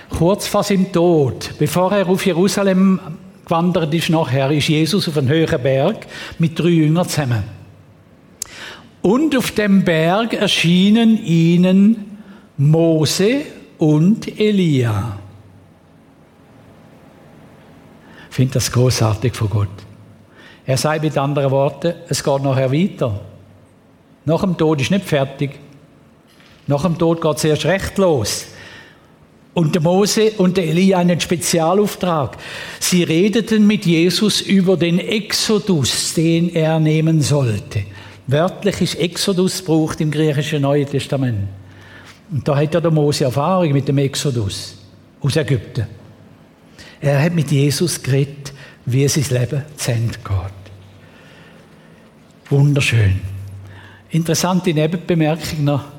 Kurz 0.10 0.48
vor 0.48 0.64
seinem 0.64 0.92
Tod, 0.92 1.52
bevor 1.60 1.92
er 1.92 2.10
auf 2.10 2.26
Jerusalem 2.26 3.00
gewandert 3.46 3.94
ist 3.94 4.10
nachher, 4.10 4.52
ist 4.52 4.68
Jesus 4.68 5.08
auf 5.08 5.18
einem 5.18 5.30
höheren 5.30 5.62
Berg 5.62 6.08
mit 6.40 6.58
drei 6.58 6.70
Jüngern 6.70 7.08
zusammen. 7.08 7.44
Und 9.02 9.38
auf 9.38 9.52
dem 9.52 9.84
Berg 9.84 10.34
erschienen 10.34 11.24
ihnen 11.24 12.18
Mose 12.58 13.42
und 13.78 14.40
Elia. 14.40 15.20
Ich 18.30 18.36
finde 18.36 18.56
das 18.56 18.72
großartig 18.72 19.34
von 19.36 19.50
Gott. 19.50 19.70
Er 20.66 20.78
sagt 20.78 21.04
mit 21.04 21.18
anderen 21.18 21.52
Worten, 21.52 21.94
es 22.10 22.24
geht 22.24 22.44
nachher 22.44 22.72
weiter. 22.72 23.22
Nach 24.26 24.42
dem 24.42 24.58
Tod 24.58 24.82
ist 24.82 24.92
nicht 24.92 25.06
fertig. 25.06 25.60
Nach 26.68 26.82
dem 26.82 26.98
Tod 26.98 27.22
geht 27.22 27.38
es 27.38 27.44
erst 27.44 27.66
recht 27.66 27.98
los. 27.98 28.48
Und 29.56 29.74
der 29.74 29.82
Mose 29.82 30.32
und 30.38 30.58
der 30.58 30.68
Elia 30.68 31.00
einen 31.00 31.20
Spezialauftrag. 31.20 32.38
Sie 32.80 33.04
redeten 33.04 33.66
mit 33.66 33.86
Jesus 33.86 34.42
über 34.42 34.78
den 34.78 35.00
Exodus, 35.00 36.14
den 36.14 36.54
er 36.54 36.80
nehmen 36.80 37.22
sollte. 37.22 37.84
Wörtlich 38.28 38.82
ist 38.82 38.96
Exodus 38.96 39.62
braucht 39.62 40.02
im 40.02 40.12
griechischen 40.12 40.62
Neuen 40.62 40.86
Testament. 40.88 41.48
Und 42.32 42.48
da 42.48 42.58
hat 42.58 42.74
ja 42.74 42.82
der 42.82 42.92
Mose 42.92 43.24
Erfahrung 43.24 43.72
mit 43.72 43.88
dem 43.88 43.98
Exodus 43.98 44.76
aus 45.22 45.36
Ägypten. 45.38 45.88
Er 47.00 47.24
hat 47.24 47.34
mit 47.34 47.50
Jesus 47.50 48.02
geredet, 48.04 48.52
wie 48.86 49.08
sein 49.08 49.26
Leben 49.30 49.64
zu 49.78 49.92
Ende 49.92 50.18
geht. 50.18 50.66
Wunderschön. 52.50 53.22
Interessante 54.10 54.74
Nebenbemerkung 54.74 55.64
noch. 55.64 55.95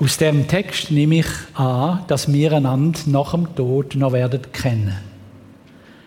Aus 0.00 0.16
dem 0.16 0.48
Text 0.48 0.90
nehme 0.90 1.20
ich 1.20 1.26
an, 1.54 2.00
dass 2.08 2.32
wir 2.32 2.52
einander 2.52 2.98
nach 3.06 3.30
dem 3.30 3.54
Tod 3.54 3.94
noch 3.94 4.12
werden 4.12 4.40
kennen. 4.52 4.96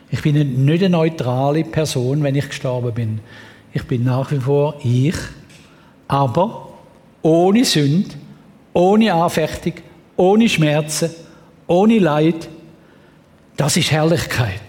Ich 0.10 0.22
bin 0.22 0.66
nicht 0.66 0.84
eine 0.84 0.90
neutrale 0.90 1.64
Person, 1.64 2.22
wenn 2.22 2.36
ich 2.36 2.50
gestorben 2.50 2.94
bin. 2.94 3.20
Ich 3.74 3.84
bin 3.84 4.04
nach 4.04 4.32
wie 4.32 4.40
vor 4.40 4.76
ich, 4.84 5.16
aber 6.08 6.70
ohne 7.22 7.64
Sünde, 7.64 8.16
ohne 8.74 9.14
Anfechtung, 9.14 9.74
ohne 10.18 10.50
Schmerzen, 10.50 11.10
ohne 11.68 12.00
Leid. 12.00 12.50
Das 13.56 13.78
ist 13.78 13.92
Herrlichkeit. 13.92 14.62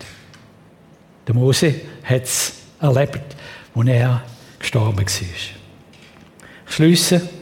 Der 1.27 1.35
Mose 1.35 1.75
hat 2.05 2.23
es 2.23 2.55
erlebt, 2.81 3.37
als 3.75 3.89
er 3.89 4.23
gestorben 4.59 4.99
war. 4.99 5.05
Ich 5.05 6.75
schließe 6.75 7.38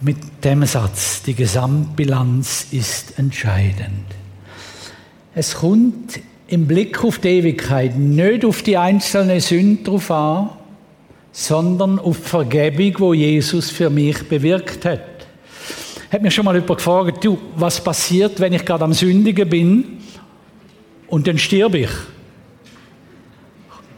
mit 0.00 0.16
dem 0.44 0.64
Satz, 0.64 1.22
die 1.22 1.34
Gesamtbilanz 1.34 2.68
ist 2.70 3.18
entscheidend. 3.18 4.06
Es 5.34 5.56
kommt 5.56 6.20
im 6.48 6.66
Blick 6.66 7.04
auf 7.04 7.18
die 7.18 7.28
Ewigkeit 7.28 7.96
nicht 7.96 8.44
auf 8.44 8.62
die 8.62 8.76
einzelne 8.76 9.40
Sünde 9.40 9.84
drauf 9.84 10.10
an, 10.10 10.50
sondern 11.32 11.98
auf 11.98 12.18
die 12.18 12.28
Vergebung, 12.28 12.94
wo 12.98 13.14
Jesus 13.14 13.70
für 13.70 13.90
mich 13.90 14.28
bewirkt 14.28 14.84
hat. 14.84 15.00
Hat 16.10 16.22
mir 16.22 16.30
schon 16.30 16.44
mal 16.44 16.56
jemand 16.56 16.78
gefragt, 16.78 17.24
du, 17.24 17.38
was 17.54 17.82
passiert, 17.84 18.40
wenn 18.40 18.52
ich 18.52 18.64
gerade 18.64 18.82
am 18.82 18.92
Sündigen 18.92 19.48
bin 19.48 19.84
und 21.06 21.28
dann 21.28 21.38
stirb 21.38 21.74
ich? 21.74 21.90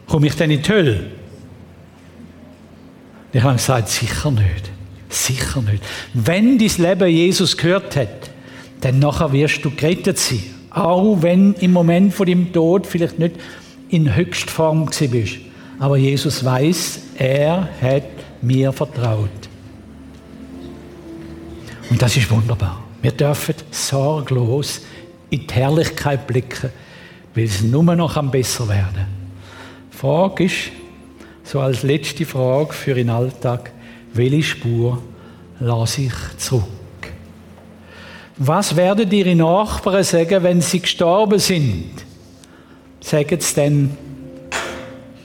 Komme 0.05 0.27
ich 0.27 0.35
dann 0.35 0.51
in 0.51 0.61
die 0.61 0.69
Hölle? 0.69 1.05
Ich 3.31 3.41
habe 3.41 3.55
gesagt, 3.55 3.89
sicher 3.89 4.29
nicht. 4.29 4.69
Sicher 5.13 5.61
nicht. 5.61 5.83
Wenn 6.13 6.57
dein 6.57 6.71
Leben 6.77 7.07
Jesus 7.07 7.57
gehört 7.57 7.95
hat, 7.95 8.31
dann 8.81 8.99
nachher 8.99 9.31
wirst 9.31 9.63
du 9.63 9.71
gerettet 9.71 10.17
sein. 10.17 10.43
Auch 10.69 11.21
wenn 11.21 11.53
im 11.55 11.71
Moment 11.71 12.13
von 12.13 12.25
dem 12.25 12.51
Tod 12.51 12.87
vielleicht 12.87 13.19
nicht 13.19 13.35
in 13.89 14.15
Höchstform 14.15 14.89
bist. 15.11 15.37
Aber 15.79 15.97
Jesus 15.97 16.43
weiß, 16.43 16.99
er 17.17 17.69
hat 17.81 18.07
mir 18.41 18.71
vertraut. 18.71 19.29
Und 21.89 22.01
das 22.01 22.17
ist 22.17 22.31
wunderbar. 22.31 22.83
Wir 23.01 23.11
dürfen 23.11 23.55
sorglos 23.69 24.81
in 25.29 25.45
die 25.45 25.53
Herrlichkeit 25.53 26.25
blicken, 26.25 26.69
weil 27.35 27.43
es 27.43 27.61
nur 27.61 27.83
noch 27.83 28.17
am 28.17 28.31
besser 28.31 28.67
werden. 28.67 29.05
Die 29.91 29.97
Frage 29.97 30.45
ist, 30.45 30.71
so 31.43 31.59
als 31.59 31.83
letzte 31.83 32.25
Frage 32.25 32.73
für 32.73 32.95
den 32.95 33.09
Alltag, 33.09 33.72
welche 34.13 34.43
Spur 34.43 35.01
lasse 35.59 36.03
ich 36.03 36.13
zurück? 36.37 36.63
Was 38.37 38.75
werden 38.75 39.11
Ihre 39.11 39.35
Nachbarn 39.35 40.03
sagen, 40.03 40.43
wenn 40.43 40.61
sie 40.61 40.79
gestorben 40.79 41.39
sind? 41.39 41.91
Sagen 42.99 43.39
sie 43.39 43.55
dann 43.55 43.97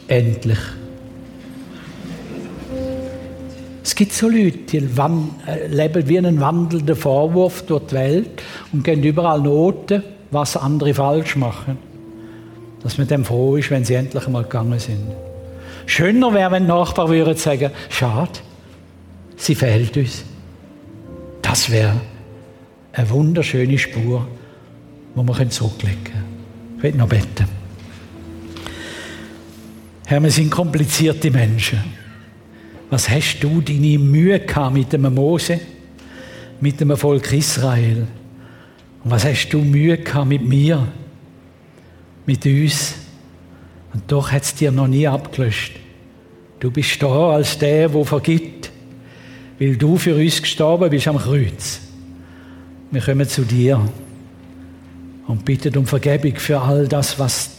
endlich. 0.08 0.58
Es 3.82 3.94
gibt 3.94 4.12
so 4.12 4.28
Leute, 4.28 4.58
die 4.58 4.76
äh, 4.76 5.66
leben 5.68 6.08
wie 6.08 6.18
einen 6.18 6.40
wandelnden 6.40 6.94
Vorwurf 6.94 7.62
durch 7.62 7.84
die 7.86 7.94
Welt 7.94 8.42
und 8.72 8.84
gehen 8.84 9.02
überall 9.02 9.40
Noten, 9.40 10.02
was 10.30 10.58
andere 10.58 10.92
falsch 10.92 11.36
machen. 11.36 11.78
Dass 12.82 12.98
man 12.98 13.08
dann 13.08 13.24
froh 13.24 13.56
ist, 13.56 13.70
wenn 13.70 13.84
sie 13.84 13.94
endlich 13.94 14.26
einmal 14.26 14.42
gegangen 14.42 14.78
sind. 14.78 15.00
Schöner 15.86 16.34
wäre, 16.34 16.52
wenn 16.52 16.64
die 16.64 16.68
Nachbarn 16.68 17.10
würden 17.10 17.36
sagen, 17.36 17.70
schade, 17.88 18.40
sie 19.38 19.54
fehlt 19.54 19.96
uns. 19.96 20.24
Das 21.40 21.70
wäre 21.70 21.98
eine 22.92 23.08
wunderschöne 23.08 23.78
Spur, 23.78 24.26
die 25.14 25.22
wir 25.22 25.50
zurücklegen 25.50 26.04
können. 26.04 26.24
Ich 26.76 26.82
will 26.82 26.94
noch 26.94 27.08
beten. 27.08 27.46
Herr, 30.06 30.22
wir 30.22 30.30
sind 30.30 30.50
komplizierte 30.50 31.30
Menschen. 31.30 31.80
Was 32.90 33.08
hast 33.08 33.40
du 33.40 33.60
deine 33.60 33.98
Mühe 33.98 34.40
gehabt 34.40 34.74
mit 34.74 34.92
dem 34.92 35.12
Mose, 35.14 35.60
mit 36.60 36.80
dem 36.80 36.96
Volk 36.96 37.32
Israel? 37.32 38.06
Und 39.04 39.10
was 39.10 39.24
hast 39.24 39.50
du 39.50 39.58
Mühe 39.58 39.98
gehabt 39.98 40.28
mit 40.28 40.44
mir, 40.44 40.88
mit 42.24 42.44
uns? 42.46 42.94
Und 43.92 44.10
doch 44.10 44.32
hat 44.32 44.42
es 44.42 44.54
dir 44.54 44.72
noch 44.72 44.88
nie 44.88 45.06
abgelöscht. 45.06 45.72
Du 46.60 46.70
bist 46.70 47.02
da 47.02 47.34
als 47.34 47.58
der, 47.58 47.88
der 47.88 48.04
vergibt, 48.04 48.57
weil 49.58 49.76
du 49.76 49.96
für 49.96 50.14
uns 50.14 50.40
gestorben 50.40 50.90
bist 50.90 51.08
am 51.08 51.18
Kreuz. 51.18 51.80
Wir 52.90 53.00
kommen 53.00 53.28
zu 53.28 53.42
dir 53.42 53.80
und 55.26 55.44
bitten 55.44 55.76
um 55.76 55.86
Vergebung 55.86 56.36
für 56.36 56.60
all 56.60 56.88
das, 56.88 57.18
was 57.18 57.50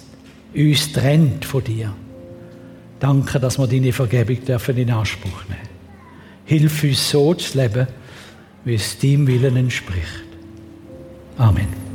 uns 0.56 0.92
trennt 0.92 1.46
von 1.46 1.64
dir. 1.64 1.94
Danke, 3.00 3.40
dass 3.40 3.58
wir 3.58 3.68
deine 3.68 3.94
Vergebung 3.94 4.44
dürfen 4.44 4.78
in 4.78 4.92
Anspruch 4.92 5.44
nehmen. 5.48 5.70
Hilf 6.46 6.84
uns 6.84 7.10
so 7.10 7.34
zu 7.36 7.58
leben, 7.58 7.88
wie 8.66 8.74
es 8.74 8.98
deinem 8.98 9.28
Willen 9.28 9.56
entspricht. 9.56 10.26
Amen. 11.38 11.89